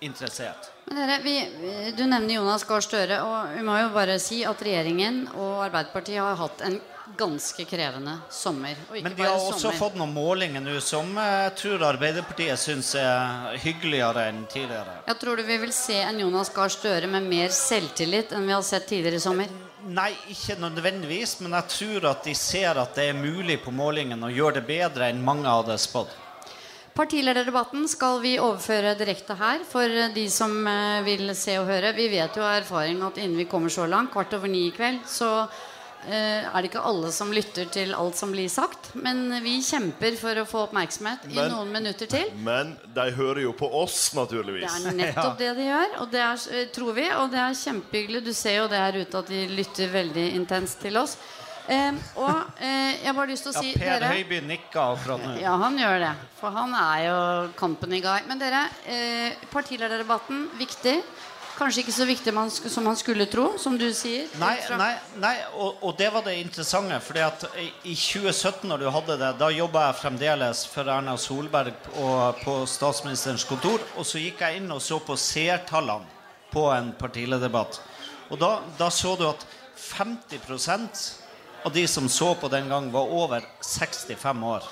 interessert. 0.00 0.70
Men 0.88 0.96
dere, 1.02 1.18
vi, 1.22 1.34
du 1.96 2.04
nevner 2.06 2.34
Jonas 2.38 2.64
Gahr 2.64 2.80
Støre, 2.84 3.18
og 3.22 3.56
vi 3.56 3.64
må 3.66 3.74
jo 3.82 3.88
bare 3.92 4.18
si 4.22 4.42
at 4.48 4.62
regjeringen 4.64 5.26
og 5.34 5.64
Arbeiderpartiet 5.66 6.22
har 6.22 6.38
hatt 6.40 6.62
en 6.68 6.78
ganske 7.18 7.64
krevende 7.64 8.18
sommer. 8.30 8.76
Og 8.90 8.98
ikke 8.98 9.08
Men 9.08 9.16
de 9.16 9.24
har 9.24 9.36
også 9.36 9.58
sommer. 9.62 9.78
fått 9.80 9.94
noen 9.96 10.12
målinger 10.12 10.60
nå 10.64 10.74
som 10.84 11.08
jeg 11.16 11.54
tror 11.60 11.84
Arbeiderpartiet 11.88 12.60
syns 12.60 12.92
er 13.00 13.56
hyggeligere 13.62 14.26
enn 14.28 14.42
tidligere. 14.52 14.98
Jeg 15.08 15.18
tror 15.22 15.40
du 15.40 15.42
vi 15.48 15.56
vil 15.64 15.72
se 15.72 15.96
en 16.04 16.20
Jonas 16.20 16.52
Gahr 16.54 16.72
Støre 16.72 17.08
med 17.10 17.24
mer 17.28 17.48
selvtillit 17.54 18.32
enn 18.36 18.46
vi 18.48 18.52
har 18.56 18.62
sett 18.66 18.86
tidligere 18.90 19.20
i 19.20 19.24
sommer. 19.24 19.56
Nei, 19.88 20.10
ikke 20.28 20.58
nødvendigvis, 20.60 21.38
men 21.40 21.54
jeg 21.56 21.68
tror 21.72 22.10
at 22.10 22.24
de 22.26 22.34
ser 22.36 22.76
at 22.80 22.96
det 22.98 23.08
er 23.08 23.16
mulig 23.16 23.60
på 23.64 23.72
målingen 23.72 24.24
å 24.26 24.32
gjøre 24.32 24.58
det 24.60 24.66
bedre 24.68 25.08
enn 25.08 25.24
mange 25.24 25.48
hadde 25.48 25.78
spådd. 25.80 26.10
Partilederdebatten 26.98 27.84
skal 27.86 28.16
vi 28.24 28.32
overføre 28.42 28.96
direkte 28.98 29.36
her 29.38 29.62
for 29.68 29.92
de 30.14 30.24
som 30.34 30.54
eh, 30.66 30.98
vil 31.06 31.30
se 31.38 31.54
og 31.60 31.68
høre. 31.70 31.92
Vi 31.94 32.08
vet 32.10 32.34
jo 32.34 32.42
av 32.42 32.56
erfaring 32.58 32.98
at 33.06 33.20
innen 33.22 33.38
vi 33.38 33.46
kommer 33.46 33.70
så 33.70 33.84
langt, 33.86 34.10
kvart 34.10 34.34
over 34.34 34.50
ni 34.50 34.64
i 34.66 34.72
kveld, 34.74 35.04
så 35.06 35.28
eh, 36.08 36.42
er 36.42 36.56
det 36.58 36.72
ikke 36.72 36.82
alle 36.90 37.12
som 37.14 37.30
lytter 37.30 37.70
til 37.70 37.94
alt 37.94 38.18
som 38.18 38.34
blir 38.34 38.50
sagt. 38.50 38.90
Men 38.98 39.28
vi 39.44 39.60
kjemper 39.62 40.18
for 40.18 40.42
å 40.42 40.46
få 40.50 40.64
oppmerksomhet 40.66 41.28
i 41.30 41.36
Men- 41.38 41.54
noen 41.54 41.70
minutter 41.78 42.10
til. 42.10 42.32
Men 42.42 42.74
de 42.98 43.06
hører 43.14 43.44
jo 43.46 43.54
på 43.54 43.70
oss, 43.84 44.08
naturligvis. 44.18 44.66
Det 44.66 44.90
er 44.90 44.98
nettopp 45.04 45.38
det 45.44 45.54
de 45.60 45.68
gjør, 45.70 45.98
og 46.02 46.10
det 46.16 46.24
er, 46.26 46.46
eh, 46.50 46.70
tror 46.74 46.98
vi. 46.98 47.06
Og 47.14 47.30
det 47.30 47.44
er 47.46 47.60
kjempehyggelig. 47.62 48.24
Du 48.26 48.34
ser 48.34 48.58
jo 48.64 48.70
det 48.74 48.82
her 48.88 49.04
ute 49.04 49.22
at 49.22 49.30
de 49.30 49.44
lytter 49.54 49.94
veldig 49.94 50.32
intenst 50.34 50.82
til 50.82 50.98
oss. 50.98 51.14
Eh, 51.68 51.96
og 52.16 52.60
eh, 52.64 52.96
jeg 53.04 53.12
bare 53.12 53.28
lyst 53.28 53.44
til 53.44 53.52
å 53.52 53.58
Ja, 53.58 53.62
si 53.62 53.72
Per 53.76 53.90
dere 53.90 54.12
Høiby 54.14 54.40
nikker 54.48 54.94
akkurat 54.96 55.20
nå. 55.20 55.34
Ja, 55.42 55.52
han 55.60 55.76
gjør 55.76 55.98
det. 56.00 56.12
For 56.38 56.54
han 56.54 56.72
er 56.72 57.02
jo 57.04 57.18
company 57.58 58.00
guy. 58.00 58.22
Men 58.28 58.40
dere, 58.40 58.62
eh, 58.88 59.36
partilederdebatten, 59.52 60.46
viktig. 60.56 61.02
Kanskje 61.58 61.82
ikke 61.82 61.92
så 61.92 62.06
viktig 62.06 62.32
man, 62.32 62.52
som 62.54 62.84
man 62.86 62.96
skulle 62.96 63.26
tro, 63.26 63.50
som 63.58 63.74
du 63.76 63.88
sier. 63.92 64.28
Nei, 64.38 64.54
nei, 64.78 64.92
nei 65.18 65.32
og, 65.58 65.82
og 65.82 65.96
det 65.98 66.08
var 66.14 66.22
det 66.24 66.36
interessante. 66.38 67.00
fordi 67.02 67.24
at 67.26 67.44
i, 67.58 67.66
I 67.90 67.96
2017, 67.98 68.68
når 68.70 68.84
du 68.84 68.88
hadde 68.94 69.18
det, 69.18 69.32
da 69.40 69.50
jobba 69.50 69.88
jeg 69.88 70.00
fremdeles 70.04 70.64
for 70.70 70.88
Erna 70.88 71.18
Solberg 71.18 71.74
og 71.98 72.40
på 72.44 72.60
statsministerens 72.70 73.44
kontor. 73.44 73.82
Og 73.98 74.06
så 74.06 74.22
gikk 74.22 74.40
jeg 74.46 74.62
inn 74.62 74.70
og 74.72 74.80
så 74.80 75.02
på 75.02 75.18
seertallene 75.18 76.06
på 76.48 76.68
en 76.72 76.94
partilederdebatt. 76.96 77.82
Og 78.30 78.38
da, 78.40 78.54
da 78.78 78.88
så 78.94 79.18
du 79.18 79.26
at 79.28 79.44
50 79.76 81.27
av 81.64 81.72
de 81.72 81.86
som 81.88 82.08
så 82.08 82.34
på 82.34 82.48
den 82.48 82.68
gang, 82.68 82.90
var 82.92 83.10
over 83.10 83.44
65 83.60 84.44
år. 84.44 84.66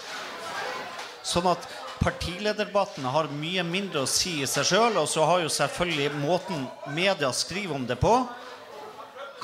Sånn 1.26 1.48
at 1.50 1.64
partilederdebatten 1.98 3.06
har 3.10 3.30
mye 3.34 3.64
mindre 3.66 4.04
å 4.04 4.10
si 4.10 4.40
i 4.42 4.48
seg 4.50 4.68
sjøl, 4.68 4.98
og 5.00 5.08
så 5.10 5.24
har 5.26 5.42
jo 5.42 5.52
selvfølgelig 5.52 6.20
måten 6.20 6.66
media 6.94 7.32
skriver 7.34 7.74
om 7.78 7.86
det 7.88 7.98
på, 8.00 8.14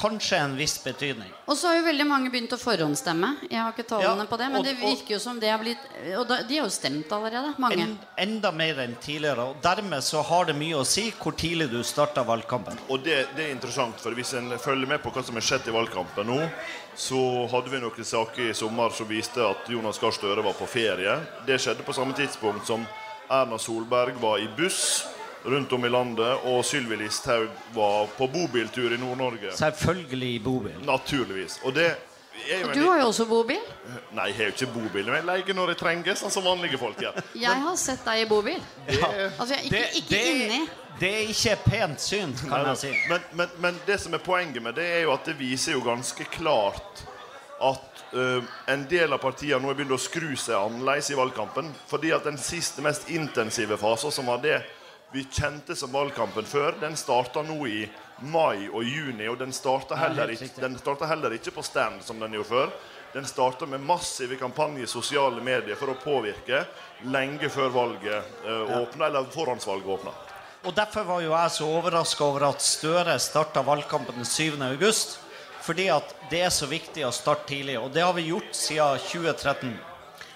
kanskje 0.02 0.38
en 0.42 0.56
viss 0.58 0.74
betydning. 0.84 1.30
Og 1.46 1.56
så 1.58 1.68
har 1.70 1.76
jo 1.78 1.84
veldig 1.86 2.06
mange 2.10 2.30
begynt 2.32 2.52
å 2.56 2.58
forhåndsstemme. 2.58 3.28
Jeg 3.50 3.60
har 3.60 3.70
ikke 3.72 3.86
tallene 3.92 4.24
Ja, 4.24 4.28
på 4.30 4.38
det, 4.40 4.48
men 4.50 4.58
og- 4.58 4.64
det 4.66 4.76
virker 4.80 5.14
jo 5.14 5.18
som 5.22 5.38
det 5.40 5.50
har 5.50 5.58
blitt 5.62 5.78
Og 6.18 6.26
da, 6.28 6.42
de 6.42 6.56
har 6.58 6.66
jo 6.66 6.70
stemt 6.70 7.08
allerede, 7.12 7.54
mange. 7.58 7.82
En, 7.82 7.98
enda 8.18 8.50
mer 8.52 8.74
enn 8.82 8.96
tidligere. 9.00 9.38
Og 9.50 9.62
dermed 9.62 10.02
så 10.02 10.22
har 10.24 10.44
det 10.46 10.56
mye 10.56 10.74
å 10.80 10.84
si 10.86 11.10
hvor 11.12 11.32
tidlig 11.32 11.70
du 11.70 11.82
starta 11.82 12.24
valgkampen. 12.24 12.78
Og 12.90 13.02
det, 13.04 13.28
det 13.36 13.46
er 13.46 13.54
interessant, 13.54 14.00
for 14.00 14.10
hvis 14.12 14.34
en 14.34 14.50
følger 14.58 14.88
med 14.88 15.02
på 15.02 15.12
hva 15.12 15.24
som 15.24 15.34
har 15.34 15.42
skjedd 15.42 15.68
i 15.68 15.76
valgkampen 15.76 16.26
nå, 16.26 16.50
så 16.96 17.48
hadde 17.50 17.70
vi 17.70 17.78
noen 17.80 18.04
saker 18.04 18.50
i 18.50 18.52
sommer 18.54 18.90
som 18.90 19.06
viste 19.08 19.38
at 19.38 19.68
Jonas 19.68 19.98
Gahr 19.98 20.12
Støre 20.12 20.42
var 20.44 20.52
på 20.58 20.66
ferie. 20.68 21.20
Det 21.46 21.60
skjedde 21.60 21.86
på 21.86 21.94
samme 21.94 22.12
tidspunkt 22.14 22.66
som 22.66 22.86
Erna 23.30 23.56
Solberg 23.58 24.18
var 24.20 24.38
i 24.38 24.48
buss 24.56 25.06
rundt 25.44 25.72
om 25.72 25.84
i 25.84 25.88
landet, 25.88 26.38
og 26.44 26.64
Sylvi 26.64 26.96
Listhaug 26.96 27.50
var 27.74 28.08
på 28.16 28.26
bobiltur 28.30 28.94
i 28.94 28.98
Nord-Norge. 29.00 29.52
Selvfølgelig 29.56 30.34
i 30.34 30.38
bobil. 30.38 30.80
Naturligvis. 30.86 31.60
Og 31.64 31.74
det 31.74 31.86
er 31.90 32.60
jo 32.60 32.66
Og 32.66 32.72
en 32.72 32.78
du 32.78 32.86
har 32.86 33.00
jo 33.00 33.06
også 33.06 33.26
bobil. 33.26 33.60
Nei, 34.12 34.26
jeg 34.30 34.36
har 34.36 34.50
jo 34.50 34.54
ikke 34.56 34.70
bobil, 34.74 35.04
men 35.04 35.14
jeg 35.18 35.26
leier 35.28 35.56
når 35.58 35.72
det 35.72 35.78
trenges, 35.82 36.22
sånn 36.22 36.34
som 36.34 36.46
vanlige 36.46 36.80
folk 36.80 37.00
gjør. 37.02 37.18
Jeg 37.46 37.64
har 37.66 37.76
sett 37.80 38.04
deg 38.06 38.24
i 38.24 38.28
bobil. 38.30 38.60
Altså, 38.88 39.54
jeg, 39.54 39.64
ikke, 39.68 39.82
ikke 40.00 40.08
det, 40.10 40.26
inni. 40.32 40.60
det 41.00 41.10
er 41.12 41.32
ikke 41.34 41.56
pent 41.64 42.02
synt 42.02 42.44
kan 42.46 42.68
jeg 42.70 42.80
si. 42.80 42.92
Men, 43.10 43.24
men, 43.38 43.56
men 43.64 43.80
det 43.86 43.98
som 44.02 44.14
er 44.14 44.22
poenget 44.22 44.62
med 44.62 44.76
det, 44.78 44.86
er 44.98 45.04
jo 45.06 45.14
at 45.14 45.26
det 45.28 45.36
viser 45.38 45.76
jo 45.76 45.82
ganske 45.84 46.26
klart 46.32 47.04
at 47.62 48.04
uh, 48.16 48.42
en 48.72 48.86
del 48.90 49.12
av 49.14 49.20
partiene 49.22 49.60
nå 49.62 49.70
har 49.70 49.78
begynt 49.78 49.94
å 49.94 50.00
skru 50.00 50.32
seg 50.34 50.56
annerledes 50.58 51.12
i 51.12 51.18
valgkampen. 51.18 51.70
Fordi 51.90 52.12
at 52.14 52.26
den 52.26 52.38
siste, 52.40 52.82
mest 52.84 53.10
intensive 53.12 53.78
fasen, 53.80 54.14
som 54.14 54.30
var 54.30 54.42
det 54.42 54.60
vi 55.12 55.24
kjente 55.24 55.76
som 55.76 55.92
valgkampen 55.92 56.46
før, 56.48 56.74
den 56.80 56.96
starta 56.96 57.42
nå 57.44 57.58
i 57.68 57.82
mai 58.24 58.68
og 58.68 58.84
juni. 58.84 59.28
Og 59.28 59.38
den 59.38 59.52
starta 59.52 59.98
heller, 59.98 60.32
heller 61.06 61.36
ikke 61.36 61.54
på 61.54 61.64
stand, 61.66 62.02
som 62.04 62.20
den 62.20 62.38
gjorde 62.38 62.48
før. 62.48 62.72
Den 63.12 63.26
starta 63.28 63.66
med 63.68 63.84
massive 63.84 64.38
kampanjer 64.40 64.86
i 64.86 64.88
sosiale 64.88 65.42
medier 65.44 65.76
for 65.76 65.92
å 65.92 65.98
påvirke 66.00 66.64
lenge 67.12 67.50
før 67.52 67.68
valget 67.74 68.46
eh, 68.46 68.76
åpna, 68.78 69.10
eller 69.10 69.28
forhåndsvalget 69.34 69.92
åpna. 69.98 70.14
Og 70.62 70.74
Derfor 70.74 71.04
var 71.04 71.20
jo 71.20 71.34
jeg 71.34 71.52
så 71.58 71.68
overraska 71.68 72.24
over 72.24 72.48
at 72.48 72.64
Støre 72.64 73.18
starta 73.20 73.64
valgkampen 73.66 74.16
den 74.16 74.28
7. 74.28 74.56
august. 74.70 75.18
Fordi 75.62 75.88
at 75.94 76.14
det 76.30 76.40
er 76.42 76.50
så 76.50 76.66
viktig 76.66 77.04
å 77.06 77.12
starte 77.14 77.46
tidlig. 77.52 77.76
Og 77.78 77.92
det 77.94 78.02
har 78.02 78.14
vi 78.16 78.30
gjort 78.32 78.54
siden 78.56 78.98
2013. 79.12 79.74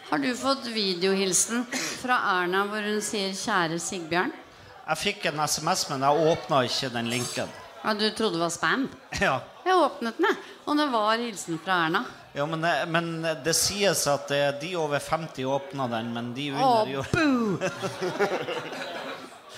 Har 0.06 0.22
du 0.22 0.28
fått 0.38 0.68
videohilsen 0.70 1.64
fra 1.72 2.20
Erna 2.36 2.62
hvor 2.70 2.84
hun 2.84 3.00
sier 3.02 3.32
'kjære 3.34 3.80
Sigbjørn'? 3.82 4.45
Jeg 4.87 4.99
fikk 5.03 5.25
en 5.33 5.40
SMS, 5.49 5.88
men 5.90 6.05
jeg 6.07 6.27
åpna 6.31 6.61
ikke 6.68 6.90
den 6.94 7.09
linken. 7.11 7.49
Ja, 7.83 7.94
du 7.94 8.05
trodde 8.11 8.37
det 8.38 8.42
var 8.44 8.51
spam? 8.55 8.88
Ja, 9.20 9.40
Jeg 9.66 9.75
åpnet 9.83 10.16
den, 10.18 10.27
jeg. 10.31 10.37
Og 10.66 10.77
det 10.79 10.87
var 10.92 11.18
hilsen 11.18 11.59
fra 11.64 11.81
Erna. 11.87 12.05
ja 12.35 12.46
men, 12.46 12.61
det- 12.62 12.88
men 12.88 13.22
det 13.44 13.55
sies 13.57 14.07
at 14.07 14.29
det 14.29 14.37
er 14.44 14.53
de 14.61 14.75
over 14.77 14.99
50 15.01 15.44
åpna 15.44 15.88
den, 15.90 16.12
men 16.14 16.33
de 16.35 16.51
under 16.53 16.87
gjorde 16.87 17.09
boo! 17.12 17.59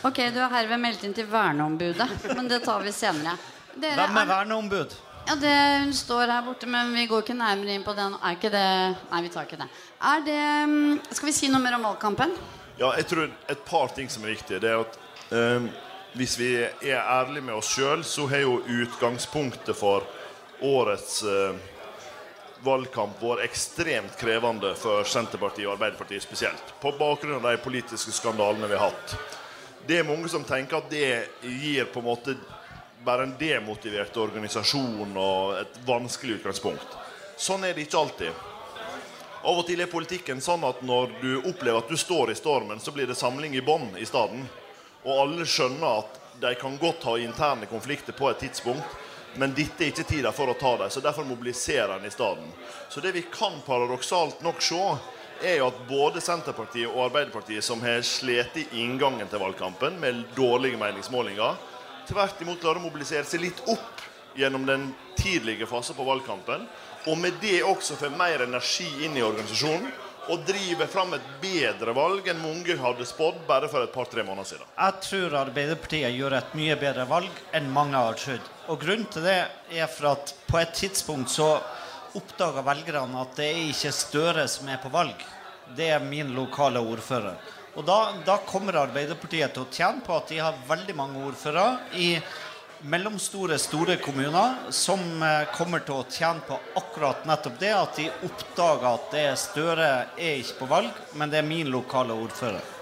Ok, 0.06 0.14
du 0.30 0.38
er 0.38 0.52
herved 0.52 0.78
meldt 0.78 1.02
inn 1.08 1.14
til 1.16 1.26
verneombudet, 1.26 2.06
men 2.36 2.46
det 2.48 2.60
tar 2.62 2.84
vi 2.86 2.92
senere. 2.94 3.32
Dere, 3.74 3.96
Hvem 3.98 4.16
er 4.16 4.20
er, 4.22 4.28
verneombud? 4.30 4.92
ja, 5.26 5.34
det, 5.34 5.54
hun 5.82 5.92
står 5.92 6.30
her 6.30 6.44
borte, 6.46 6.68
men 6.70 6.92
vi 6.94 7.06
går 7.10 7.24
ikke 7.24 7.34
nærmere 7.34 7.74
inn 7.74 7.82
på 7.84 7.94
den. 7.98 8.14
Er 8.22 8.36
ikke 8.36 8.50
det 8.54 8.62
Nei, 9.10 9.22
vi 9.26 9.32
tar 9.34 9.48
ikke 9.48 9.58
det. 9.58 9.66
Er 10.12 10.22
det 10.24 10.38
mm, 10.70 11.00
Skal 11.10 11.26
vi 11.28 11.34
si 11.34 11.50
noe 11.50 11.60
mer 11.64 11.74
om 11.80 11.82
valgkampen? 11.88 12.30
Ja, 12.78 12.92
jeg 12.94 13.08
tror 13.10 13.26
et 13.50 13.64
par 13.66 13.90
ting 13.96 14.06
som 14.08 14.22
er 14.24 14.36
viktige. 14.36 14.60
Det 14.62 14.70
er 14.70 14.84
at 14.86 14.98
eh, 15.30 15.68
hvis 16.18 16.38
vi 16.38 16.52
er 16.56 17.02
ærlige 17.02 17.44
med 17.44 17.54
oss 17.54 17.72
sjøl, 17.74 18.04
så 18.04 18.26
har 18.30 18.44
jo 18.44 18.60
utgangspunktet 18.64 19.76
for 19.76 20.06
årets 20.64 21.22
eh, 21.22 21.58
valgkamp 22.64 23.20
vært 23.22 23.44
ekstremt 23.46 24.16
krevende 24.18 24.74
for 24.78 25.06
Senterpartiet 25.06 25.68
og 25.68 25.76
Arbeiderpartiet 25.76 26.24
spesielt. 26.24 26.74
På 26.80 26.92
bakgrunn 26.98 27.38
av 27.38 27.50
de 27.50 27.60
politiske 27.62 28.14
skandalene 28.14 28.70
vi 28.70 28.78
har 28.78 28.90
hatt. 28.90 29.16
Det 29.86 30.00
er 30.00 30.08
mange 30.08 30.28
som 30.28 30.44
tenker 30.44 30.80
at 30.80 30.90
det 30.90 31.10
gir 31.42 31.86
på 31.92 32.02
en 32.02 32.08
måte 32.10 32.34
bare 33.04 33.24
en 33.24 33.36
demotivert 33.38 34.16
organisasjon 34.16 35.14
og 35.16 35.58
et 35.60 35.78
vanskelig 35.86 36.40
utgangspunkt. 36.40 36.96
Sånn 37.38 37.64
er 37.64 37.76
det 37.76 37.86
ikke 37.86 38.00
alltid. 38.00 38.46
Av 39.38 39.60
og 39.60 39.66
til 39.68 39.80
er 39.80 39.90
politikken 39.90 40.42
sånn 40.42 40.66
at 40.66 40.80
når 40.82 41.12
du 41.22 41.30
opplever 41.38 41.78
at 41.78 41.88
du 41.90 41.96
står 41.96 42.32
i 42.32 42.36
stormen, 42.38 42.80
så 42.82 42.92
blir 42.92 43.06
det 43.06 43.16
samling 43.16 43.54
i 43.54 43.62
bånn 43.64 43.92
i 43.96 44.06
stedet. 44.08 44.42
Og 45.04 45.12
alle 45.22 45.46
skjønner 45.46 46.00
at 46.02 46.18
de 46.40 46.54
kan 46.58 46.78
godt 46.78 47.04
ha 47.08 47.18
interne 47.18 47.66
konflikter 47.70 48.14
på 48.16 48.30
et 48.30 48.42
tidspunkt, 48.42 48.96
men 49.38 49.52
dette 49.54 49.84
er 49.84 49.92
ikke 49.92 50.06
tida 50.08 50.32
for 50.34 50.50
å 50.50 50.56
ta 50.58 50.72
dem, 50.80 50.90
så 50.90 51.02
derfor 51.04 51.26
mobiliserer 51.26 51.98
en 51.98 52.06
i 52.06 52.10
stedet. 52.10 52.46
Så 52.90 53.02
det 53.04 53.12
vi 53.14 53.22
kan 53.30 53.60
paradoksalt 53.66 54.42
nok 54.42 54.62
se, 54.64 54.82
er 55.44 55.60
jo 55.60 55.68
at 55.68 55.82
både 55.86 56.22
Senterpartiet 56.22 56.88
og 56.90 57.04
Arbeiderpartiet, 57.04 57.62
som 57.62 57.82
har 57.84 58.02
slitt 58.06 58.56
i 58.58 58.66
inngangen 58.82 59.28
til 59.30 59.42
valgkampen 59.42 60.00
med 60.02 60.24
dårlige 60.34 60.80
meningsmålinger, 60.80 61.58
tvert 62.08 62.42
imot 62.42 62.58
klarer 62.62 62.80
å 62.80 62.88
mobilisere 62.88 63.26
seg 63.28 63.44
litt 63.44 63.62
opp 63.70 64.02
gjennom 64.38 64.66
den 64.66 64.90
tidlige 65.18 65.68
fasen 65.70 65.94
på 65.98 66.06
valgkampen, 66.06 66.66
og 67.06 67.18
med 67.20 67.38
det 67.42 67.60
også 67.66 67.98
får 67.98 68.16
mer 68.18 68.42
energi 68.48 68.88
inn 69.06 69.16
i 69.18 69.24
organisasjonen 69.24 69.90
og 70.28 70.44
driver 70.48 70.88
fram 70.90 71.14
et 71.16 71.26
bedre 71.42 71.94
valg 71.96 72.28
enn 72.28 72.40
mange 72.42 72.76
hadde 72.80 73.06
spådd 73.08 73.40
bare 73.48 73.68
for 73.72 73.84
et 73.84 73.92
par-tre 73.94 74.24
måneder 74.26 74.50
siden. 74.52 74.70
Jeg 74.76 75.02
tror 75.06 75.36
Arbeiderpartiet 75.42 76.16
gjør 76.16 76.36
et 76.38 76.54
mye 76.58 76.76
bedre 76.80 77.06
valg 77.08 77.42
enn 77.56 77.70
mange 77.72 77.96
har 77.96 78.18
trodd. 78.20 78.50
Og 78.68 78.80
grunnen 78.82 79.08
til 79.12 79.24
det 79.24 79.38
er 79.72 79.90
for 79.92 80.12
at 80.12 80.34
på 80.48 80.60
et 80.60 80.74
tidspunkt 80.76 81.32
så 81.32 81.54
oppdaga 82.18 82.64
velgerne 82.66 83.22
at 83.22 83.36
det 83.38 83.48
er 83.48 83.62
ikke 83.70 83.94
Støre 83.94 84.48
som 84.50 84.68
er 84.68 84.80
på 84.82 84.92
valg. 84.92 85.16
Det 85.76 85.88
er 85.92 86.04
min 86.04 86.34
lokale 86.36 86.80
ordfører. 86.80 87.38
Og 87.78 87.84
da, 87.86 87.98
da 88.26 88.38
kommer 88.48 88.80
Arbeiderpartiet 88.80 89.54
til 89.54 89.64
å 89.64 89.72
tjene 89.72 90.04
på 90.04 90.16
at 90.16 90.30
de 90.32 90.40
har 90.42 90.56
veldig 90.68 90.96
mange 90.98 91.24
ordførere 91.28 91.78
i 91.94 92.16
mellomstore, 92.82 93.58
store 93.58 93.96
kommuner 93.96 94.70
som 94.70 95.00
eh, 95.22 95.48
kommer 95.54 95.82
til 95.82 95.98
å 95.98 96.06
tjene 96.10 96.44
på 96.46 96.58
akkurat 96.78 97.26
nettopp 97.28 97.58
det. 97.60 97.72
At 97.74 97.98
de 97.98 98.08
oppdager 98.28 98.88
at 98.90 99.12
det 99.14 99.28
Støre 99.40 99.88
er 100.16 100.40
ikke 100.40 100.60
på 100.62 100.68
valg, 100.70 101.00
men 101.18 101.30
det 101.32 101.40
er 101.40 101.48
min 101.48 101.70
lokale 101.72 102.16
ordfører. 102.16 102.74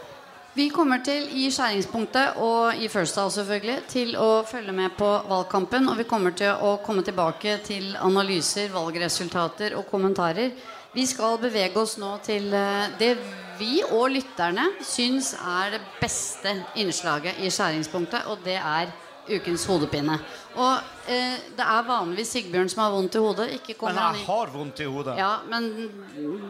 Vi 0.57 0.71
kommer 0.73 1.03
til 1.05 1.27
i 1.37 1.51
skjæringspunktet 1.53 2.39
og 2.41 2.79
i 2.81 2.89
First 2.89 3.19
House 3.21 3.37
selvfølgelig 3.37 3.83
til 3.93 4.15
å 4.17 4.41
følge 4.49 4.73
med 4.73 4.95
på 4.97 5.09
valgkampen. 5.29 5.91
Og 5.93 5.99
vi 6.01 6.09
kommer 6.09 6.33
til 6.37 6.55
å 6.55 6.79
komme 6.85 7.05
tilbake 7.05 7.59
til 7.67 7.91
analyser, 8.01 8.71
valgresultater 8.73 9.77
og 9.77 9.85
kommentarer. 9.91 10.55
Vi 10.97 11.05
skal 11.05 11.37
bevege 11.43 11.77
oss 11.83 11.99
nå 12.01 12.15
til 12.25 12.49
eh, 12.57 12.87
det 13.01 13.17
vi 13.57 13.83
og 13.85 14.11
lytterne 14.13 14.67
syns 14.85 15.35
er 15.37 15.77
det 15.77 15.83
beste 16.01 16.53
innslaget 16.81 17.41
i 17.41 17.51
skjæringspunktet, 17.53 18.25
og 18.29 18.41
det 18.45 18.57
er 18.61 18.93
ukens 19.29 19.67
hodepine. 19.69 20.19
Og 20.57 21.11
eh, 21.11 21.37
det 21.57 21.67
er 21.67 21.87
vanligvis 21.89 22.33
Sigbjørn 22.37 22.71
som 22.73 22.85
har 22.85 22.95
vondt 22.95 23.19
i 23.19 23.23
hodet. 23.23 23.49
Ikke 23.59 23.77
Men 23.83 24.01
jeg 24.01 24.25
har 24.27 24.53
vondt 24.55 24.81
i 24.81 24.89
hodet. 24.89 25.17
Ja, 25.21 25.33
men 25.51 25.71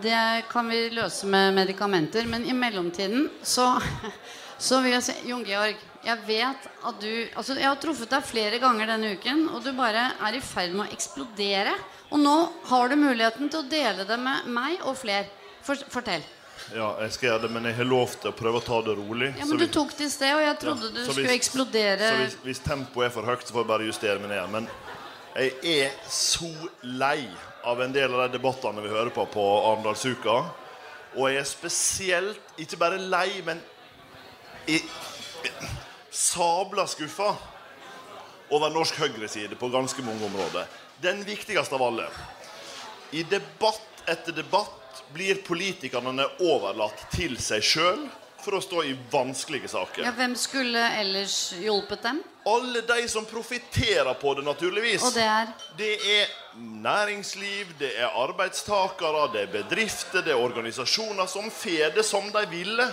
det 0.04 0.46
kan 0.50 0.68
vi 0.70 0.86
løse 0.94 1.28
med 1.30 1.54
medikamenter. 1.56 2.28
Men 2.30 2.46
i 2.46 2.54
mellomtiden 2.56 3.28
så, 3.42 3.72
så 4.58 4.80
vil 4.84 4.96
jeg 4.96 5.06
si 5.08 5.16
Jon 5.30 5.44
Georg, 5.46 5.82
jeg 6.06 6.22
vet 6.28 6.68
at 6.86 7.00
du 7.02 7.10
Altså, 7.34 7.56
jeg 7.58 7.66
har 7.66 7.80
truffet 7.82 8.12
deg 8.12 8.26
flere 8.28 8.60
ganger 8.62 8.92
denne 8.92 9.16
uken, 9.18 9.48
og 9.50 9.64
du 9.64 9.72
bare 9.74 10.12
er 10.22 10.38
i 10.38 10.44
ferd 10.44 10.76
med 10.76 10.86
å 10.86 10.94
eksplodere. 10.94 11.74
Og 12.14 12.22
nå 12.22 12.36
har 12.70 12.88
du 12.88 13.00
muligheten 13.00 13.50
til 13.50 13.64
å 13.64 13.68
dele 13.70 14.06
det 14.06 14.20
med 14.22 14.46
meg 14.54 14.84
og 14.86 14.94
flere. 15.00 15.26
Fortell. 15.66 16.22
Ja, 16.74 16.88
jeg 17.04 17.12
skal 17.14 17.28
gjøre 17.28 17.42
det, 17.44 17.50
men 17.54 17.68
jeg 17.68 17.76
har 17.78 17.86
lov 17.86 18.14
til 18.18 18.32
å 18.32 18.34
prøve 18.34 18.58
å 18.58 18.64
ta 18.64 18.80
det 18.82 18.96
rolig. 18.98 19.30
Ja, 19.38 19.46
men 19.46 19.60
Du 19.60 19.66
tok 19.70 19.92
det 19.94 20.08
i 20.08 20.10
sted, 20.10 20.34
og 20.34 20.42
jeg 20.42 20.58
trodde 20.62 20.88
ja, 20.90 20.94
du 20.96 21.02
skulle 21.04 21.28
hvis, 21.28 21.38
eksplodere. 21.38 22.08
Så 22.10 22.22
hvis, 22.22 22.36
hvis 22.48 22.62
tempoet 22.64 23.06
er 23.06 23.12
for 23.14 23.28
høyt, 23.28 23.44
så 23.46 23.54
får 23.54 23.62
jeg 23.62 23.70
bare 23.70 23.86
justere 23.86 24.22
meg 24.22 24.32
ned. 24.34 24.54
Men 24.54 24.70
jeg 25.36 25.82
er 25.86 25.98
så 26.10 26.50
lei 26.82 27.28
av 27.66 27.82
en 27.84 27.94
del 27.94 28.14
av 28.14 28.24
de 28.24 28.38
debattene 28.38 28.82
vi 28.82 28.90
hører 28.90 29.12
på 29.14 29.26
på 29.30 29.44
Arendalsuka. 29.70 30.38
Og 31.16 31.28
jeg 31.30 31.40
er 31.40 31.48
spesielt 31.48 32.56
ikke 32.62 32.80
bare 32.80 32.98
lei, 32.98 33.28
men 33.46 33.62
jeg, 34.66 34.82
sabla 36.10 36.86
skuffa 36.90 37.30
over 38.50 38.72
norsk 38.74 38.98
høyreside 39.02 39.58
på 39.58 39.70
ganske 39.70 40.02
mange 40.06 40.26
områder. 40.26 40.66
Den 41.02 41.22
viktigste 41.26 41.76
av 41.76 41.84
alle. 41.86 42.08
I 43.14 43.22
debatt 43.28 44.02
etter 44.10 44.34
debatt 44.34 44.85
blir 45.14 45.42
politikerne 45.46 46.26
overlatt 46.42 47.06
til 47.14 47.36
seg 47.40 47.64
sjøl 47.64 48.06
for 48.46 48.58
å 48.58 48.62
stå 48.62 48.82
i 48.86 48.94
vanskelige 49.10 49.68
saker. 49.72 50.04
Ja, 50.06 50.12
Hvem 50.14 50.36
skulle 50.38 50.82
ellers 51.00 51.52
hjulpet 51.58 52.04
dem? 52.06 52.20
Alle 52.46 52.82
de 52.86 53.08
som 53.10 53.26
profitterer 53.26 54.14
på 54.20 54.34
det, 54.38 54.44
naturligvis. 54.46 55.02
Og 55.02 55.16
det 55.16 55.24
er? 55.26 55.50
Det 55.78 55.92
er 56.12 56.30
næringsliv, 56.84 57.74
det 57.80 57.90
er 57.98 58.14
arbeidstakere, 58.22 59.26
det 59.34 59.42
er 59.48 59.52
bedrifter, 59.56 60.22
det 60.22 60.36
er 60.36 60.44
organisasjoner 60.44 61.26
som 61.30 61.50
får 61.50 61.96
det 61.98 62.06
som 62.06 62.30
de 62.32 62.44
ville. 62.52 62.86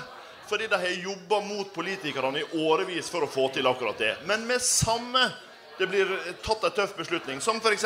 Fordi 0.49 0.67
de 0.67 0.80
har 0.82 1.04
jobba 1.06 1.39
mot 1.45 1.69
politikerne 1.73 2.41
i 2.41 2.49
årevis 2.65 3.10
for 3.13 3.26
å 3.26 3.30
få 3.32 3.47
til 3.54 3.69
akkurat 3.69 4.02
det. 4.02 4.15
Men 4.28 4.47
med 4.49 4.62
samme 4.62 5.30
det 5.78 5.88
blir 5.89 6.10
tatt 6.45 6.65
en 6.65 6.76
tøff 6.82 6.97
beslutning, 6.97 7.41
som 7.41 7.62
f.eks. 7.62 7.86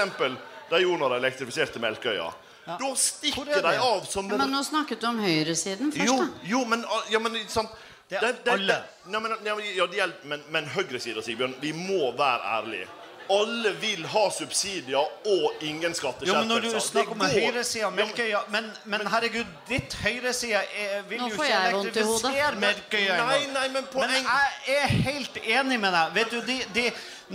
de 0.70 0.82
gjorde 0.82 1.04
når 1.04 1.14
de 1.14 1.20
elektrifiserte 1.22 1.80
Melkøya. 1.84 2.32
Ja. 2.68 2.78
Da 2.82 2.96
stikker 3.00 3.46
de 3.46 3.78
av 3.78 4.06
som 4.10 4.28
ja, 4.28 4.38
Men 4.38 4.52
nå 4.52 4.60
snakket 4.64 5.00
du 5.00 5.08
om 5.08 5.20
høyresiden 5.24 5.92
først, 5.96 6.04
jo, 6.10 6.18
da. 6.20 6.48
Jo, 6.52 6.64
men, 6.68 6.84
ja, 7.14 7.22
men 7.24 7.38
sant 7.48 7.72
Det 8.10 8.20
er 8.20 8.42
alle. 8.52 8.82
Nei, 9.08 9.22
men, 9.24 9.36
ja, 9.44 9.56
det 9.88 10.00
gjelder, 10.00 10.18
men, 10.28 10.44
men 10.52 10.68
høyresida, 10.72 11.24
Sigbjørn, 11.24 11.56
vi 11.64 11.74
må 11.76 12.12
være 12.16 12.54
ærlige. 12.58 12.88
Alle 13.32 13.74
vil 13.82 14.06
ha 14.08 14.24
subsidier 14.32 15.04
og 15.28 15.64
ingen 15.64 15.96
skatteskjerpelser. 15.96 16.28
Jo, 16.28 16.40
men 16.40 16.48
når 16.48 16.62
du 16.64 16.80
snakker 16.84 17.12
om 17.12 17.24
høyresida 17.28 17.90
Melkøya 17.92 18.44
men, 18.52 18.70
men, 18.88 19.04
herregud, 19.12 19.50
ditt 19.68 19.96
høyreside 20.00 20.62
vil 21.10 21.26
jo 21.26 21.34
ikke 21.36 21.50
elektrifisere 21.72 22.54
Melkøya 22.62 23.18
Nei, 23.26 23.40
nei, 23.52 23.66
men, 23.76 23.88
men 23.96 24.16
jeg 24.16 24.78
er 24.78 24.96
helt 25.10 25.40
enig 25.44 25.80
med 25.84 25.96
deg. 25.96 26.16
Vet 26.20 26.36
du, 26.36 26.40
de, 26.48 26.60
de, 26.76 26.86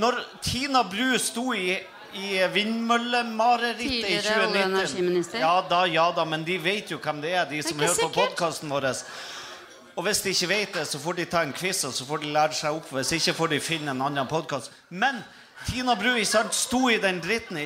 Når 0.01 0.21
Tina 0.45 0.85
Bru 0.89 1.19
sto 1.21 1.53
i 1.57 1.77
i 2.15 2.39
vindmøllemarerittet 2.53 4.09
i 4.11 4.19
2019. 4.25 5.41
Ja 5.41 5.55
da, 5.69 5.85
ja 5.87 6.09
da, 6.17 6.25
men 6.29 6.45
de 6.45 6.59
vet 6.61 6.91
jo 6.93 6.99
hvem 7.03 7.23
det 7.25 7.33
er, 7.35 7.47
de 7.51 7.63
som 7.65 7.81
hører 7.81 7.99
på 8.01 8.11
podkasten 8.17 8.73
vår. 8.73 8.91
Og 9.97 10.07
hvis 10.07 10.23
de 10.25 10.33
ikke 10.33 10.49
vet 10.49 10.79
det, 10.79 10.87
så 10.89 11.01
får 11.01 11.19
de 11.19 11.27
ta 11.29 11.43
en 11.45 11.53
quiz, 11.57 11.83
og 11.85 11.93
så 11.93 12.07
får 12.09 12.23
de 12.23 12.33
lære 12.33 12.57
seg 12.57 12.79
opp. 12.79 12.89
Hvis 12.97 13.13
ikke 13.19 13.37
får 13.37 13.53
de 13.53 13.61
finne 13.61 13.93
en 13.93 14.07
annen 14.07 14.29
podkast. 14.29 14.73
Men 14.89 15.21
Tina 15.67 15.95
Bru 15.99 16.15
sant, 16.25 16.55
sto 16.57 16.89
i 16.91 16.99
den 17.03 17.21
dritten. 17.21 17.61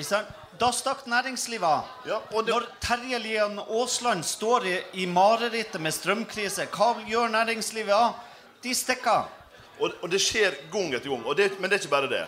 Da 0.56 0.70
stakk 0.72 1.04
næringslivet 1.06 1.68
av. 1.68 1.92
Ja, 2.08 2.18
det... 2.32 2.48
Når 2.48 2.66
Terje 2.80 3.18
Lian 3.20 3.58
Aasland 3.60 4.24
står 4.24 4.66
i, 4.66 4.76
i 5.02 5.06
marerittet 5.06 5.80
med 5.84 5.94
strømkrise, 5.94 6.66
hva 6.72 6.94
gjør 7.06 7.28
næringslivet 7.34 7.94
av? 7.94 8.16
De 8.64 8.74
stikker 8.74 9.12
av. 9.12 9.32
Og, 9.76 9.92
og, 10.00 10.08
det 10.10 10.22
skjer 10.24 10.56
gang 10.72 10.94
etter 10.96 11.12
gang. 11.12 11.24
Det, 11.36 11.50
men 11.60 11.68
det 11.68 11.76
er 11.76 11.84
ikke 11.84 11.92
bare 11.92 12.10
det. 12.10 12.24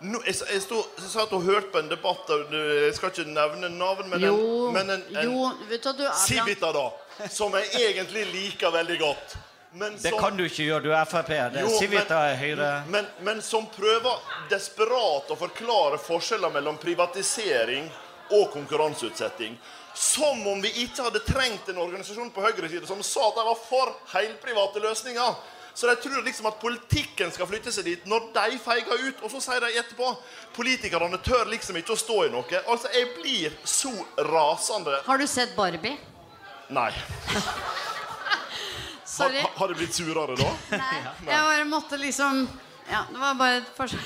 No, 0.00 0.22
jeg, 0.24 0.38
jeg, 0.48 0.62
stod, 0.64 0.86
jeg 0.96 1.10
satt 1.12 1.32
og 1.36 1.42
hørte 1.44 1.68
på 1.74 1.80
en 1.82 1.90
debatt 1.90 2.30
Jeg 2.32 2.94
skal 2.96 3.10
ikke 3.12 3.26
nevne 3.28 3.68
navn, 3.74 4.06
men 4.08 4.22
jo, 4.24 4.36
en, 4.70 4.72
men 4.78 4.94
en, 4.96 5.02
en 5.12 5.28
jo, 5.28 5.50
vet 5.68 5.84
du, 5.84 6.06
Civita, 6.22 6.70
da. 6.72 6.86
Som 7.28 7.52
jeg 7.58 7.68
egentlig 7.90 8.24
liker 8.32 8.72
veldig 8.72 8.96
godt. 9.02 9.36
Men 9.72 9.96
det 10.02 10.10
kan 10.18 10.36
du 10.36 10.42
ikke 10.48 10.64
gjøre, 10.64 10.82
du 10.82 10.94
er 10.96 11.04
Frp. 11.06 11.28
Det 11.54 11.62
jo, 11.62 11.74
Civita 11.78 12.22
er 12.30 12.38
Høyre. 12.40 12.70
Men, 12.90 13.06
men, 13.22 13.42
som 13.44 13.68
prøver 13.70 14.24
desperat 14.50 15.30
å 15.30 15.36
forklare 15.38 16.00
forskjeller 16.02 16.50
mellom 16.56 16.80
privatisering 16.80 17.86
og 18.34 18.48
konkurranseutsetting. 18.56 19.54
Som 19.94 20.42
om 20.48 20.62
vi 20.62 20.72
ikke 20.86 21.06
hadde 21.06 21.22
trengt 21.26 21.70
en 21.70 21.78
organisasjon 21.84 22.32
på 22.34 22.42
høyresiden 22.42 22.88
som 22.88 23.02
sa 23.04 23.28
at 23.28 23.38
de 23.38 23.46
var 23.46 23.62
for 23.62 23.94
helprivate 24.14 24.82
løsninger. 24.82 25.38
Så 25.74 25.86
de 25.86 25.94
tror 26.02 26.22
liksom 26.26 26.46
at 26.50 26.58
politikken 26.60 27.30
skal 27.32 27.46
flytte 27.50 27.72
seg 27.72 27.86
dit 27.86 28.06
når 28.10 28.30
de 28.34 28.58
feiger 28.62 29.04
ut. 29.08 29.22
Og 29.24 29.30
så 29.34 29.40
sier 29.44 29.60
de 29.64 29.70
etterpå 29.80 30.10
politikerne 30.56 31.20
tør 31.24 31.46
liksom 31.52 31.78
ikke 31.80 31.94
å 31.94 32.00
stå 32.00 32.18
i 32.26 32.32
noe. 32.34 32.62
Altså, 32.66 32.90
Jeg 32.94 33.12
blir 33.20 33.54
så 33.64 33.92
rasende. 34.30 34.98
Har 35.06 35.18
du 35.18 35.26
sett 35.30 35.54
Barbie? 35.56 35.96
Nei. 36.70 36.90
Sorry. 39.10 39.40
Har, 39.40 39.50
har 39.56 39.68
det 39.68 39.74
blitt 39.80 39.94
surere 39.94 40.36
da? 40.38 40.50
Nei. 40.78 40.98
Jeg 41.26 41.46
bare 41.48 41.64
måtte 41.66 41.98
liksom 41.98 42.44
Ja, 42.90 43.04
det 43.10 43.18
var 43.18 43.34
bare 43.38 43.56
et 43.60 43.72
forsøk, 43.76 44.04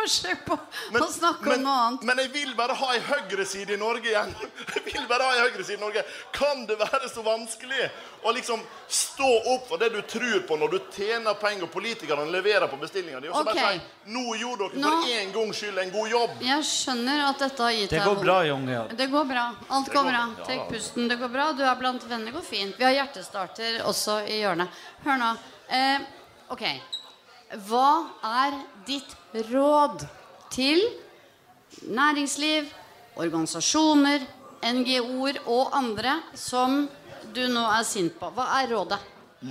forsøk 0.00 0.44
på 0.48 0.56
å 0.56 1.08
snakke 1.12 1.46
men, 1.48 1.60
om 1.60 1.64
noe 1.68 1.78
annet. 1.86 2.02
men 2.08 2.18
jeg 2.24 2.32
vil 2.34 2.54
bare 2.58 2.74
ha 2.74 2.88
ei 2.96 3.00
høyreside 3.06 3.74
i 3.74 3.80
Norge 3.80 4.08
igjen. 4.10 4.34
Jeg 4.90 4.94
vil 4.96 5.06
bare 5.08 5.22
ha 5.28 5.34
ei 5.36 5.44
høyreside 5.48 5.78
i 5.78 5.80
Norge. 5.80 6.02
Kan 6.34 6.64
det 6.66 6.76
være 6.80 7.08
så 7.12 7.22
vanskelig 7.22 7.86
å 8.26 8.32
liksom 8.36 8.60
stå 8.90 9.28
opp 9.54 9.68
for 9.68 9.78
det 9.80 9.90
du 9.94 10.00
tror 10.02 10.40
på 10.48 10.56
når 10.60 10.72
du 10.74 10.78
tjener 10.92 11.34
penger 11.40 11.64
og 11.68 11.72
politikerne 11.72 12.26
leverer 12.32 12.66
på 12.68 12.76
bestillinga 12.80 13.20
di? 13.22 13.28
Og 13.30 13.36
så 13.38 13.44
bare 13.44 13.56
Ok. 13.60 13.80
si 13.80 14.12
nå 14.16 14.24
gjorde 14.40 14.68
dere 14.72 14.80
Nå- 14.82 14.90
for 14.90 15.14
en 15.20 15.32
gangs 15.36 15.56
skyld 15.62 15.78
en 15.84 15.92
god 15.94 16.08
jobb. 16.10 16.30
Jeg 16.44 16.66
skjønner 16.70 17.22
at 17.28 17.38
dette 17.44 17.62
har 17.62 17.70
gitt 17.76 17.90
Det 17.90 17.98
deg 18.00 18.08
går 18.10 18.20
bra, 18.24 18.38
Jon 18.48 18.66
Georg. 18.68 18.96
Det 18.96 19.06
går 19.12 19.24
bra. 19.30 19.44
Alt 19.68 19.86
går 19.92 19.94
går- 20.00 20.10
bra. 20.10 20.24
ja. 20.38 20.44
Trekk 20.50 20.68
pusten. 20.74 21.08
Det 21.08 21.18
går 21.20 21.28
bra. 21.36 21.52
Du 21.52 21.62
er 21.64 21.74
blant 21.76 22.04
venner. 22.10 22.24
Det 22.32 22.34
går 22.40 22.46
fint. 22.50 22.76
Vi 22.78 22.84
har 22.84 22.92
hjertestarter 22.98 23.80
også 23.86 24.20
i 24.26 24.40
hjørnet. 24.42 24.68
Hør 25.04 25.16
nå. 25.20 25.30
Eh, 25.70 26.00
ok. 26.50 26.64
Hva 27.68 27.86
er 28.24 28.58
ditt 28.86 29.16
råd 29.32 30.06
til 30.50 30.82
næringsliv, 31.86 32.66
organisasjoner, 33.16 34.24
NGO-er 34.60 35.40
og 35.48 35.70
andre 35.76 36.18
som 36.34 36.84
du 37.34 37.42
nå 37.48 37.62
er 37.72 37.86
sint 37.86 38.18
på? 38.20 38.30
Hva 38.34 38.48
er 38.60 38.70
rådet? 38.74 38.98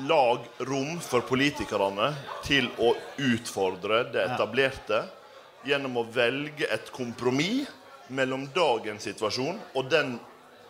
Lag 0.05 0.43
rom 0.69 0.99
for 1.01 1.25
politikerne 1.25 2.11
til 2.45 2.67
å 2.77 2.91
utfordre 3.25 4.03
det 4.13 4.27
etablerte 4.27 5.01
gjennom 5.65 5.97
å 6.01 6.07
velge 6.13 6.67
et 6.69 6.91
kompromiss 6.93 7.71
mellom 8.13 8.47
dagens 8.53 9.05
situasjon 9.05 9.57
og 9.77 9.89
den 9.89 10.15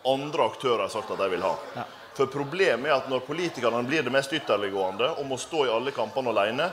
andre 0.08 0.46
aktører 0.48 0.86
har 0.86 0.92
sagt 0.92 1.12
at 1.12 1.20
de 1.20 1.28
vil 1.34 1.44
ha. 1.44 1.84
For 2.16 2.32
problemet 2.32 2.88
er 2.88 2.96
at 2.96 3.10
når 3.12 3.26
politikerne 3.26 3.82
blir 3.86 4.04
det 4.04 4.12
mest 4.12 4.32
ytterliggående 4.36 5.12
og 5.20 5.28
må 5.28 5.38
stå 5.40 5.66
i 5.66 5.72
alle 5.72 5.92
kampene 5.96 6.32
alene, 6.32 6.70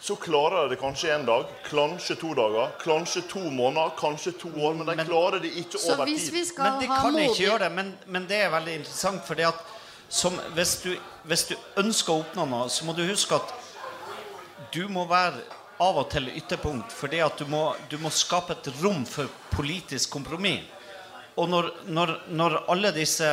så 0.00 0.14
klarer 0.16 0.62
de 0.62 0.68
det 0.74 0.78
kanskje 0.80 1.10
en 1.14 1.26
dag, 1.26 1.46
kanskje 1.66 2.14
to 2.20 2.34
dager, 2.34 2.70
kanskje 2.82 3.22
to 3.28 3.40
måneder, 3.50 3.90
kanskje 3.98 4.32
to 4.38 4.48
år, 4.48 4.74
men 4.74 4.86
de 4.86 4.94
Men- 4.96 5.06
klarer 5.06 5.40
det 5.42 5.50
ikke 5.56 5.78
over 5.92 6.06
tid. 6.06 6.54
Men 6.58 6.80
de 6.80 6.86
kan 6.86 7.00
kan 7.02 7.18
ikke 7.18 7.42
gjøre 7.42 7.58
det. 7.58 7.72
Men, 7.72 7.98
men 8.06 8.26
det 8.26 8.36
er 8.44 8.50
veldig 8.50 8.74
interessant. 8.74 9.26
for 9.26 9.34
at 9.34 9.54
som, 10.08 10.40
hvis, 10.54 10.76
du, 10.82 10.96
hvis 11.24 11.44
du 11.48 11.54
ønsker 11.76 12.12
å 12.12 12.20
oppnå 12.22 12.46
noe, 12.48 12.68
så 12.68 12.84
må 12.84 12.94
du 12.96 13.02
huske 13.04 13.34
at 13.34 13.54
du 14.72 14.88
må 14.88 15.04
være 15.08 15.42
av 15.80 15.98
og 15.98 16.10
til 16.10 16.28
ytterpunkt. 16.28 16.92
Fordi 16.92 17.18
at 17.18 17.38
du 17.38 17.44
må, 17.46 17.74
du 17.90 17.98
må 17.98 18.10
skape 18.10 18.52
et 18.56 18.70
rom 18.82 19.04
for 19.06 19.28
politisk 19.50 20.10
kompromiss. 20.10 20.64
Og 21.38 21.46
når, 21.46 21.68
når, 21.94 22.12
når 22.34 22.56
alle 22.72 22.90
disse 22.96 23.26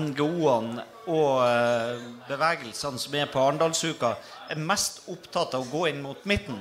NGO-ene 0.00 0.84
og 1.08 1.42
eh, 1.44 2.04
bevegelsene 2.28 3.00
som 3.00 3.16
er 3.18 3.28
på 3.32 3.42
Arendalsuka, 3.42 4.14
er 4.48 4.60
mest 4.60 5.02
opptatt 5.12 5.56
av 5.56 5.66
å 5.66 5.72
gå 5.72 5.88
inn 5.90 6.00
mot 6.04 6.24
midten, 6.28 6.60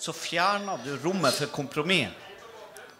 så 0.00 0.14
fjerner 0.16 0.80
du 0.84 0.94
rommet 1.04 1.36
for 1.36 1.52
kompromiss 1.52 2.24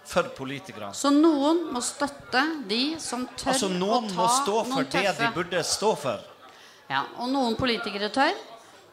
for 0.07 0.29
politikerne. 0.37 0.93
Så 0.95 1.11
noen 1.11 1.65
må 1.75 1.81
støtte 1.83 2.43
de 2.71 2.95
som 3.03 3.25
tør 3.35 3.51
Altså 3.55 3.69
Noen 3.73 4.07
tøffe 4.07 4.15
Noen 4.15 4.21
må 4.21 4.27
stå 4.37 4.59
for 4.69 4.91
det 4.93 5.15
de 5.19 5.31
burde 5.35 5.62
stå 5.67 5.95
for. 5.99 6.29
Ja, 6.87 7.01
og 7.19 7.33
noen 7.33 7.57
politikere 7.59 8.12
tør, 8.15 8.37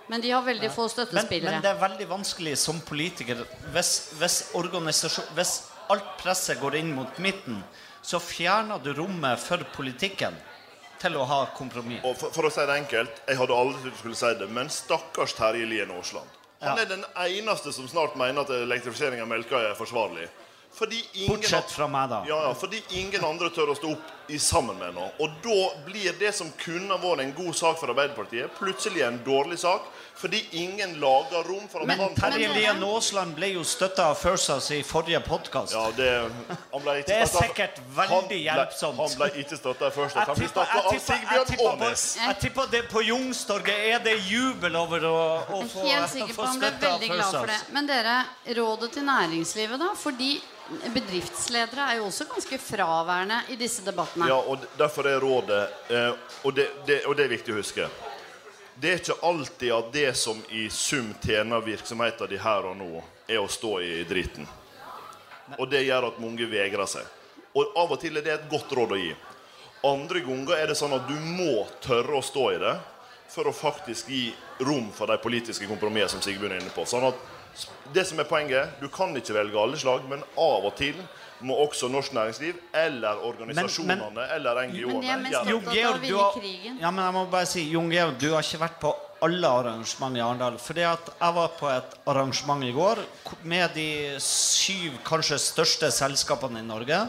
men 0.09 0.23
de 0.23 0.31
har 0.33 0.41
veldig 0.43 0.71
få 0.73 0.87
Men, 0.87 0.93
støttespillere. 0.95 1.59
men 1.59 1.61
det 1.61 1.69
er 1.69 1.77
veldig 1.83 2.07
vanskelig 2.09 2.55
som 2.59 2.81
politiker 2.83 3.43
hvis, 3.75 3.91
hvis, 4.17 4.39
hvis 5.37 5.53
alt 5.89 6.17
presset 6.21 6.59
går 6.61 6.75
inn 6.79 6.93
mot 6.95 7.17
midten, 7.19 7.63
så 8.01 8.19
fjerner 8.19 8.79
du 8.83 8.93
rommet 8.93 9.39
for 9.39 9.63
politikken 9.75 10.35
til 10.99 11.17
å 11.19 11.25
ha 11.27 11.41
kompromiss. 11.57 12.03
Og 12.07 12.15
for, 12.19 12.31
for 12.35 12.47
å 12.47 12.51
si 12.53 12.63
det 12.67 12.77
enkelt, 12.83 13.21
jeg 13.27 13.37
hadde 13.39 13.55
aldri 13.57 13.81
trodd 13.81 13.93
du 13.93 13.99
skulle 13.99 14.15
si 14.19 14.31
det, 14.39 14.47
men 14.55 14.69
stakkars 14.71 15.33
Terje 15.35 15.65
Lien 15.67 15.91
Aasland. 15.91 16.29
Han 16.63 16.77
Ja. 16.77 16.83
er 16.83 16.85
den 16.87 17.03
eneste 17.15 17.73
som 17.75 17.87
snart 17.91 18.15
mener 18.15 18.41
at 18.41 18.49
elektrifisering 18.49 19.19
av 19.21 19.27
Melkøya 19.27 19.71
er 19.73 19.75
forsvarlig. 19.75 20.29
Ingen, 21.13 21.27
Bortsett 21.35 21.69
fra 21.69 21.85
meg, 21.87 22.09
da. 22.09 22.23
ja, 22.25 22.37
ja, 22.47 22.53
fordi 22.57 22.79
ingen 22.97 23.23
andre 23.23 23.49
tør 23.53 23.69
å 23.69 23.75
stå 23.77 23.91
opp 23.91 24.22
i 24.27 24.39
sammen 24.39 24.77
med 24.79 24.93
noe. 24.95 25.09
Og 25.19 25.29
da 25.43 25.57
blir 25.85 26.13
det 26.19 26.33
som 26.35 26.51
kunne 26.59 26.97
vært 27.01 27.23
en 27.25 27.33
god 27.33 27.55
sak 27.55 27.79
for 27.79 27.91
Arbeiderpartiet, 27.91 28.51
plutselig 28.59 29.03
en 29.07 29.19
dårlig 29.25 29.59
sak. 29.59 29.89
Fordi 30.15 30.39
ingen 30.51 30.99
lager 31.01 31.43
rom 31.47 31.67
for 31.67 31.81
at 31.81 31.87
Men- 31.87 31.99
han 31.99 32.15
Terje 32.15 32.47
Men- 32.47 32.57
Lien 32.57 32.83
Aasland 32.83 33.35
ble 33.35 33.47
jo 33.53 33.63
støtta 33.63 34.03
av 34.11 34.17
First 34.17 34.71
i 34.71 34.83
forrige 34.83 35.19
podkast. 35.19 35.73
ja, 35.73 35.91
det, 35.91 36.31
han 36.71 36.81
ble 36.81 37.03
Det 37.03 37.09
er 37.09 37.25
sikkert 37.25 37.79
veldig 37.95 38.43
hjelpsomt. 38.43 38.97
Han 38.97 39.17
ble 39.17 39.43
ikke 39.43 39.57
støtta 39.57 39.85
av 39.85 39.93
Jeg 39.95 40.25
Han 40.25 40.35
ble 40.35 40.47
støtta 40.47 40.85
av 40.85 40.99
Sigbjørn 40.99 41.81
Aanes. 41.81 42.15
jeg 42.15 42.39
tipper 42.39 42.71
det 42.71 42.89
på 42.89 43.01
Youngstorget 43.01 43.93
er 43.93 43.99
det 43.99 44.19
jubel 44.29 44.75
over 44.75 44.99
å, 44.99 45.43
å 45.49 45.61
få, 45.63 45.67
få 45.67 45.81
på 45.81 46.45
han 46.45 46.59
ble 46.59 46.69
støtte 46.69 47.23
av 47.23 47.47
det. 47.47 47.61
Men 47.71 47.87
dere, 47.87 48.25
rådet 48.55 48.91
til 48.93 49.03
næringslivet, 49.03 49.79
da? 49.79 49.93
Fordi 49.95 50.41
bedriftsledere 50.93 51.91
er 51.91 51.97
jo 51.99 52.05
også 52.07 52.25
ganske 52.29 52.57
fraværende 52.61 53.41
i 53.49 53.55
disse 53.59 53.83
debattene. 53.85 54.12
Ja, 54.15 54.37
og 54.37 54.65
derfor 54.77 55.07
er 55.09 55.19
rådet 55.19 55.61
eh, 55.89 56.11
og, 56.43 56.53
det, 56.53 56.67
det, 56.85 57.05
og 57.05 57.15
det 57.17 57.25
er 57.25 57.33
viktig 57.33 57.53
å 57.53 57.57
huske. 57.57 57.87
Det 58.75 58.89
er 58.89 59.01
ikke 59.01 59.19
alltid 59.25 59.73
at 59.73 59.89
det 59.93 60.11
som 60.17 60.39
i 60.53 60.67
sum 60.69 61.13
tjener 61.21 61.61
virksomheten 61.65 62.29
de 62.29 62.39
her 62.41 62.69
og 62.69 62.77
nå, 62.77 63.03
er 63.27 63.41
å 63.41 63.49
stå 63.49 63.77
i 63.81 64.03
dritten. 64.09 64.47
Og 65.57 65.67
det 65.69 65.83
gjør 65.85 66.09
at 66.09 66.21
mange 66.21 66.47
vegrer 66.49 66.89
seg. 66.89 67.05
Og 67.53 67.77
av 67.77 67.93
og 67.93 68.01
til 68.01 68.17
er 68.17 68.25
det 68.25 68.33
et 68.33 68.49
godt 68.49 68.73
råd 68.73 68.95
å 68.95 68.99
gi. 68.99 69.11
Andre 69.85 70.23
ganger 70.25 70.57
er 70.57 70.71
det 70.71 70.77
sånn 70.79 70.95
at 70.95 71.09
du 71.09 71.15
må 71.19 71.65
tørre 71.83 72.17
å 72.17 72.25
stå 72.25 72.47
i 72.53 72.59
det 72.61 72.73
for 73.33 73.49
å 73.49 73.55
faktisk 73.55 74.09
gi 74.13 74.27
rom 74.63 74.89
for 74.93 75.09
de 75.09 75.17
politiske 75.21 75.67
kompromissene 75.69 76.21
som 76.21 76.23
Sigbjørn 76.23 76.55
er 76.55 76.63
inne 76.63 76.73
på. 76.73 76.85
Sånn 76.87 77.05
at 77.09 77.19
det 77.93 78.05
som 78.09 78.19
er 78.21 78.29
poenget, 78.29 78.79
Du 78.81 78.87
kan 78.89 79.13
ikke 79.15 79.35
velge 79.35 79.59
alle 79.59 79.77
slag, 79.77 80.07
men 80.09 80.23
av 80.37 80.65
og 80.65 80.75
til 80.77 80.97
må 81.43 81.57
også 81.65 81.89
norsk 81.91 82.13
næringsliv 82.15 82.59
eller 82.79 83.23
organisasjonene 83.27 84.27
eller 84.35 84.59
Men 84.59 84.69
eller 84.69 84.69
NGO-ene 84.71 85.31
gjøre 85.31 85.49
Jo, 85.49 85.57
opptatt 85.59 85.73
av 85.73 85.73
å 85.73 85.77
Georg, 85.77 86.05
du 86.07 86.15
har, 86.17 86.37
ja, 86.81 86.91
men 86.91 87.03
jeg 87.03 87.15
må 87.17 87.25
bare 87.31 87.49
si, 87.49 87.65
Jon 87.71 87.91
Georg, 87.91 88.15
du 88.21 88.29
har 88.33 88.45
ikke 88.45 88.61
vært 88.63 88.79
på 88.83 88.93
alle 89.23 89.51
arrangement 89.59 90.17
i 90.17 90.23
Arendal. 90.23 90.57
Fordi 90.59 90.83
at 90.87 91.11
jeg 91.13 91.35
var 91.37 91.53
på 91.59 91.69
et 91.71 91.95
arrangement 92.11 92.65
i 92.65 92.73
går 92.75 93.03
med 93.47 93.75
de 93.77 93.87
syv 94.23 94.99
kanskje 95.07 95.39
største 95.41 95.91
selskapene 95.95 96.63
i 96.63 96.67
Norge. 96.67 96.99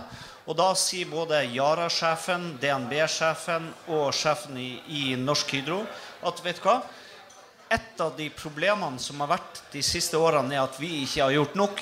Og 0.44 0.56
da 0.58 0.68
sier 0.76 1.08
både 1.08 1.40
Yara-sjefen, 1.54 2.52
DNB-sjefen 2.60 3.70
og 3.96 4.10
sjefen 4.14 4.58
i, 4.60 4.70
i 4.92 5.04
Norsk 5.16 5.56
Hydro 5.56 5.80
at 6.24 6.44
vet 6.44 6.60
du 6.60 6.68
hva? 6.68 6.82
Et 7.72 8.00
av 8.04 8.12
de 8.16 8.28
problemene 8.36 9.00
som 9.00 9.22
har 9.24 9.32
vært 9.34 9.62
de 9.72 9.80
siste 9.82 10.20
årene, 10.20 10.52
er 10.52 10.62
at 10.66 10.76
vi 10.78 11.00
ikke 11.02 11.24
har 11.24 11.32
gjort 11.34 11.56
nok. 11.58 11.80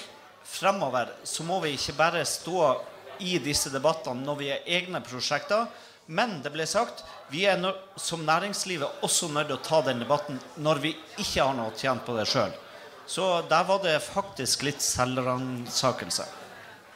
Fremover 0.53 1.15
så 1.25 1.45
må 1.49 1.61
vi 1.63 1.73
ikke 1.79 1.97
bare 1.97 2.27
stå 2.29 2.67
i 3.25 3.39
disse 3.41 3.71
debattene 3.73 4.25
når 4.27 4.37
vi 4.41 4.51
er 4.53 4.67
egne 4.79 5.01
prosjekter. 5.05 5.65
Men 6.13 6.41
det 6.45 6.51
ble 6.53 6.67
sagt 6.69 7.05
vi 7.33 7.47
er 7.49 7.57
no 7.61 7.71
som 7.97 8.27
næringslivet 8.27 9.05
også 9.07 9.31
nødt 9.33 9.49
til 9.49 9.57
å 9.57 9.65
ta 9.65 9.81
den 9.87 10.03
debatten 10.03 10.41
når 10.61 10.83
vi 10.83 10.93
ikke 11.17 11.47
har 11.47 11.57
noe 11.57 11.73
tjent 11.79 12.05
på 12.05 12.17
det 12.19 12.27
sjøl. 12.29 12.53
Så 13.07 13.29
der 13.49 13.65
var 13.67 13.81
det 13.83 13.97
faktisk 14.05 14.67
litt 14.67 14.83
selvransakelse. 14.85 16.27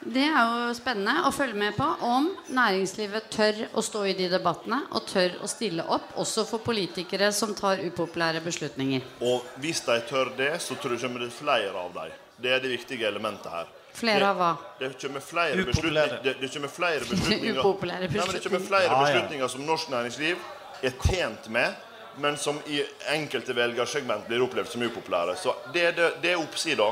Det 0.06 0.26
er 0.28 0.36
jo 0.36 0.74
spennende 0.76 1.24
å 1.26 1.32
følge 1.34 1.56
med 1.58 1.74
på 1.78 1.86
om 2.04 2.28
næringslivet 2.54 3.30
tør 3.32 3.62
å 3.72 3.82
stå 3.82 4.04
i 4.06 4.14
de 4.18 4.28
debattene 4.30 4.82
og 4.92 5.08
tør 5.08 5.40
å 5.42 5.48
stille 5.50 5.82
opp, 5.82 6.12
også 6.20 6.44
for 6.46 6.62
politikere 6.62 7.32
som 7.34 7.56
tar 7.56 7.82
upopulære 7.82 8.44
beslutninger. 8.44 9.02
Og 9.24 9.48
hvis 9.64 9.82
de 9.88 9.98
tør 10.06 10.30
det, 10.36 10.52
så 10.62 10.76
tror 10.76 10.94
jeg 10.94 11.00
det 11.00 11.08
kommer 11.08 11.34
flere 11.40 11.74
av 11.80 11.96
dem. 11.96 12.14
Det 12.42 12.52
er 12.52 12.60
det 12.60 12.68
viktige 12.70 13.06
elementet 13.08 13.48
her. 13.52 13.68
Flere 13.96 14.28
av 14.28 14.36
hva? 14.36 14.50
Det 14.78 14.90
kommer 15.00 15.22
flere 15.24 15.62
beslutninger, 15.64 16.18
det, 16.24 16.34
det 16.40 16.50
kommer 16.52 16.68
flere 16.68 17.00
beslutninger 17.10 17.60
Upopulære 17.62 18.08
Nei, 18.10 18.10
men 18.12 18.12
det 18.12 18.42
kommer 18.44 18.60
beslutninger. 18.60 18.66
flere 18.68 18.90
Ja, 18.90 18.98
ja. 18.98 19.04
beslutninger 19.06 19.48
som 19.54 19.62
norsk 19.64 19.88
næringsliv 19.94 20.36
er 20.84 20.92
tjent 21.06 21.48
med, 21.48 21.78
men 22.20 22.36
som 22.36 22.58
i 22.68 22.82
enkelte 23.14 23.56
velgersegment 23.56 24.28
blir 24.28 24.44
opplevd 24.44 24.68
som 24.74 24.82
upopulære. 24.84 25.36
Så 25.40 25.54
det, 25.72 25.86
det, 25.96 26.10
det 26.22 26.34
er 26.34 26.42
oppsida. 26.42 26.90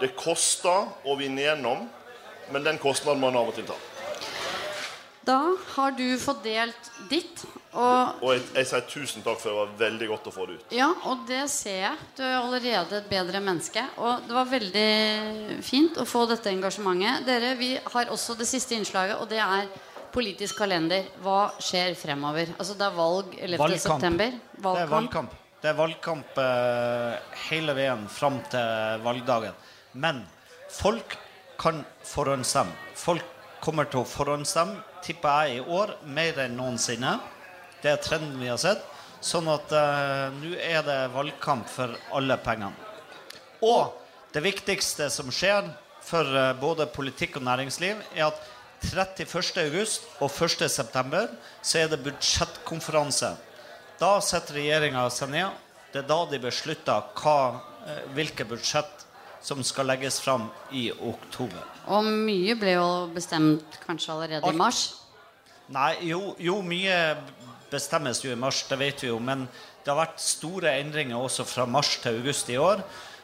Det 0.00 0.10
koster 0.18 0.90
å 1.06 1.14
vinne 1.18 1.42
gjennom, 1.44 1.86
men 2.50 2.66
den 2.66 2.78
kostnaden 2.82 3.20
må 3.22 3.30
man 3.30 3.38
av 3.44 3.50
og 3.52 3.54
til 3.60 3.66
ta. 3.70 3.78
Da 5.26 5.38
har 5.76 5.94
du 5.94 6.06
fått 6.18 6.42
delt 6.46 6.90
ditt. 7.10 7.44
Og, 7.72 8.22
Og 8.24 8.32
jeg, 8.34 8.42
jeg 8.56 8.66
sier 8.66 8.86
tusen 8.90 9.22
takk 9.22 9.38
for 9.38 9.50
det 9.50 9.58
var 9.60 9.74
veldig 9.78 10.08
godt 10.10 10.24
å 10.26 10.32
få 10.34 10.46
det 10.48 10.56
ut. 10.58 10.72
ja, 10.74 10.88
og 11.06 11.20
det 11.28 11.44
ser 11.52 11.76
jeg. 11.84 12.08
Du 12.18 12.24
er 12.26 12.38
allerede 12.40 12.98
et 12.98 13.10
bedre 13.10 13.40
menneske. 13.44 13.84
Og 14.02 14.26
det 14.26 14.34
var 14.34 14.48
veldig 14.50 15.62
fint 15.62 16.00
å 16.02 16.06
få 16.08 16.24
dette 16.30 16.50
engasjementet. 16.50 17.26
Dere, 17.28 17.54
Vi 17.60 17.76
har 17.78 18.10
også 18.10 18.34
det 18.38 18.48
siste 18.50 18.74
innslaget, 18.74 19.20
og 19.22 19.28
det 19.30 19.38
er 19.38 19.70
politisk 20.10 20.58
kalender. 20.58 21.06
Hva 21.22 21.52
skjer 21.62 21.94
fremover? 21.94 22.50
Altså 22.58 22.74
Det 22.74 22.86
er 22.88 22.96
valg 22.98 23.38
11. 23.38 23.58
Valgkamp. 23.62 23.86
september. 23.86 24.38
Det 24.58 24.76
er 24.82 24.90
valgkamp. 24.90 25.38
Det 25.60 25.68
er 25.68 25.76
valgkamp 25.76 26.38
eh, 26.40 27.16
hele 27.50 27.74
veien 27.76 28.06
fram 28.08 28.40
til 28.50 29.02
valgdagen. 29.04 29.54
Men 29.94 30.24
folk 30.72 31.14
kan 31.60 31.84
forhåndsstemme. 32.02 32.72
Folk 32.96 33.22
kommer 33.60 33.84
til 33.92 34.00
å 34.00 34.08
forhåndsstemme, 34.08 34.80
tipper 35.04 35.44
jeg, 35.46 35.60
i 35.60 35.66
år 35.68 35.92
mer 36.08 36.38
enn 36.46 36.56
noensinne. 36.56 37.18
Det 37.80 37.90
er 37.92 38.02
trenden 38.02 38.40
vi 38.40 38.50
har 38.50 38.60
sett. 38.60 38.82
Sånn 39.20 39.48
at 39.52 39.72
eh, 39.76 40.26
nå 40.36 40.54
er 40.56 40.84
det 40.84 40.98
valgkamp 41.12 41.68
for 41.68 41.92
alle 42.16 42.36
pengene. 42.40 42.72
Og 43.60 43.92
det 44.32 44.40
viktigste 44.44 45.10
som 45.12 45.28
skjer 45.32 45.68
for 46.04 46.24
eh, 46.24 46.54
både 46.60 46.88
politikk 46.92 47.40
og 47.40 47.46
næringsliv, 47.48 48.00
er 48.16 48.30
at 48.30 48.40
31. 48.80 49.60
august 49.66 50.06
og 50.24 50.30
1. 50.32 50.64
september 50.72 51.28
så 51.60 51.82
er 51.82 51.90
det 51.92 52.00
budsjettkonferanse. 52.04 53.34
Da 54.00 54.14
setter 54.24 54.56
regjeringa 54.56 55.04
seg 55.12 55.34
ned. 55.34 55.58
Det 55.92 56.00
er 56.00 56.08
da 56.08 56.22
de 56.30 56.40
beslutter 56.40 57.12
hva, 57.20 57.60
eh, 57.84 58.02
hvilke 58.16 58.46
budsjett 58.48 59.04
som 59.44 59.60
skal 59.64 59.88
legges 59.88 60.20
fram 60.20 60.48
i 60.76 60.88
oktober. 60.92 61.64
Og 61.88 62.04
mye 62.04 62.56
ble 62.60 62.76
jo 62.76 62.88
bestemt 63.14 63.80
kanskje 63.86 64.14
allerede 64.14 64.44
Alt. 64.44 64.54
i 64.54 64.60
mars. 64.60 64.80
Nei, 65.70 65.92
jo, 66.08 66.34
jo, 66.38 66.60
mye 66.66 66.96
bestemmes 67.70 68.24
jo 68.24 68.32
i 68.32 68.38
mars, 68.38 68.64
det 68.68 68.78
vet 68.80 69.04
vi 69.04 69.12
jo. 69.12 69.18
Men 69.22 69.46
det 69.84 69.92
har 69.92 70.00
vært 70.02 70.20
store 70.22 70.74
endringer 70.80 71.20
også 71.20 71.46
fra 71.48 71.66
mars 71.66 71.96
til 72.02 72.20
august 72.20 72.50
i 72.52 72.58
år. 72.60 72.82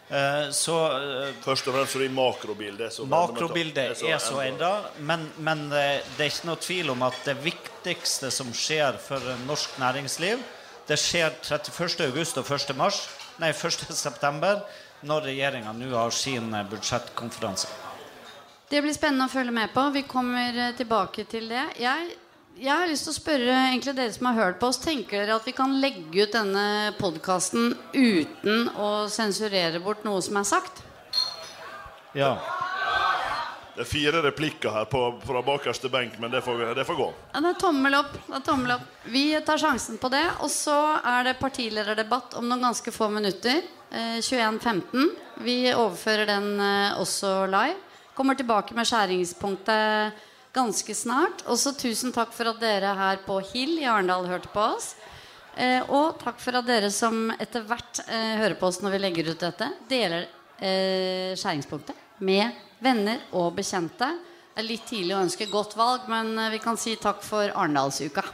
Eh, 0.09 0.51
så 0.55 0.75
eh, 0.87 1.31
Først 1.43 1.67
og 1.67 1.75
fremst 1.75 1.97
fordi 1.97 2.07
makrobildet 2.15 2.85
er 2.87 2.93
så 2.95 3.07
makrobildet 3.11 3.89
er 3.91 4.21
så 4.23 4.39
enda, 4.39 4.45
endra. 4.47 5.01
Men, 5.03 5.25
men 5.43 5.65
eh, 5.75 5.99
det 6.15 6.29
er 6.29 6.31
ikke 6.31 6.51
noe 6.53 6.63
tvil 6.63 6.93
om 6.95 7.03
at 7.09 7.19
det 7.27 7.35
viktigste 7.43 8.31
som 8.31 8.53
skjer 8.55 9.01
for 9.03 9.35
norsk 9.49 9.81
næringsliv, 9.83 10.45
det 10.87 10.99
skjer 11.03 11.35
31. 11.43 12.07
august 12.07 12.39
og 12.39 12.47
1. 12.47 12.77
Mars, 12.79 13.01
nei, 13.43 13.51
1. 13.51 13.91
september, 13.99 14.63
når 15.07 15.27
regjeringa 15.33 15.75
nå 15.75 15.91
har 15.97 16.15
sin 16.15 16.55
budsjettkonferanse. 16.71 17.67
Det 18.71 18.79
blir 18.83 18.95
spennende 18.95 19.27
å 19.27 19.31
følge 19.31 19.55
med 19.55 19.75
på. 19.75 19.83
Vi 19.95 20.07
kommer 20.07 20.55
tilbake 20.79 21.27
til 21.31 21.51
det. 21.51 21.67
Jeg, 21.83 22.15
jeg 22.57 22.73
har 22.73 22.89
lyst 22.89 23.05
til 23.05 23.13
å 23.13 23.19
spørre 23.19 23.55
egentlig 23.69 23.93
dere 23.99 24.13
som 24.15 24.29
har 24.31 24.39
hørt 24.39 24.61
på 24.61 24.71
oss. 24.71 24.81
Tenker 24.81 25.21
dere 25.21 25.37
at 25.37 25.47
vi 25.47 25.53
kan 25.57 25.75
legge 25.83 26.25
ut 26.25 26.33
denne 26.33 26.93
podkasten 26.97 27.75
uten 27.93 28.71
å 28.81 28.91
sensurere 29.13 29.81
bort 29.85 30.07
noe 30.07 30.23
som 30.25 30.39
er 30.41 30.47
sagt? 30.49 30.81
Ja. 32.17 32.37
Det 33.77 33.85
er 33.85 33.89
fire 33.91 34.23
replikker 34.25 34.73
her 34.73 34.87
på, 34.89 35.01
fra 35.21 35.43
bakerste 35.45 35.91
benk, 35.93 36.15
men 36.23 36.33
det 36.33 36.41
får, 36.47 36.63
det 36.79 36.87
får 36.89 36.97
gå. 36.97 37.09
Ja, 37.35 37.43
det 37.45 37.51
er 37.51 37.59
tommel 37.61 37.99
opp. 37.99 38.15
Det 38.25 38.39
er 38.39 38.47
tommel 38.47 38.73
opp. 38.79 38.87
Vi 39.13 39.25
tar 39.45 39.61
sjansen 39.61 40.01
på 40.01 40.09
det. 40.15 40.25
Og 40.41 40.49
så 40.53 40.77
er 41.05 41.29
det 41.29 41.37
partilederdebatt 41.43 42.39
om 42.41 42.49
noen 42.49 42.65
ganske 42.71 42.95
få 42.95 43.11
minutter. 43.13 43.61
Eh, 43.93 44.17
21.15. 44.25 45.13
Vi 45.45 45.59
overfører 45.75 46.33
den 46.33 46.55
eh, 46.57 46.97
også 47.03 47.43
live. 47.53 47.77
Kommer 48.17 48.39
tilbake 48.39 48.73
med 48.73 48.89
skjæringspunktet 48.89 50.25
ganske 50.57 50.95
snart. 50.97 51.45
Også 51.53 51.75
tusen 51.77 52.15
takk 52.17 52.33
for 52.35 52.51
at 52.51 52.63
dere 52.63 52.95
her 52.97 53.21
på 53.27 53.39
Hill 53.53 53.77
i 53.83 53.87
Arendal 53.89 54.27
hørte 54.31 54.51
på 54.55 54.65
oss. 54.73 54.95
Eh, 55.57 55.81
og 55.89 56.19
takk 56.21 56.41
for 56.43 56.59
at 56.59 56.67
dere 56.69 56.91
som 56.93 57.31
etter 57.37 57.65
hvert 57.69 58.03
eh, 58.07 58.37
hører 58.43 58.57
på 58.61 58.69
oss 58.69 58.81
når 58.85 58.97
vi 58.97 59.03
legger 59.05 59.31
ut 59.33 59.45
dette, 59.45 59.71
deler 59.89 60.27
eh, 60.61 61.33
skjæringspunktet 61.37 62.21
med 62.25 62.57
venner 62.85 63.23
og 63.37 63.55
bekjente. 63.57 64.11
Det 64.57 64.63
er 64.63 64.69
litt 64.69 64.87
tidlig 64.89 65.17
å 65.17 65.23
ønske 65.25 65.49
godt 65.53 65.77
valg, 65.77 66.09
men 66.13 66.37
eh, 66.41 66.53
vi 66.57 66.61
kan 66.65 66.81
si 66.81 66.97
takk 67.01 67.25
for 67.25 67.53
Arendalsuka. 67.53 68.25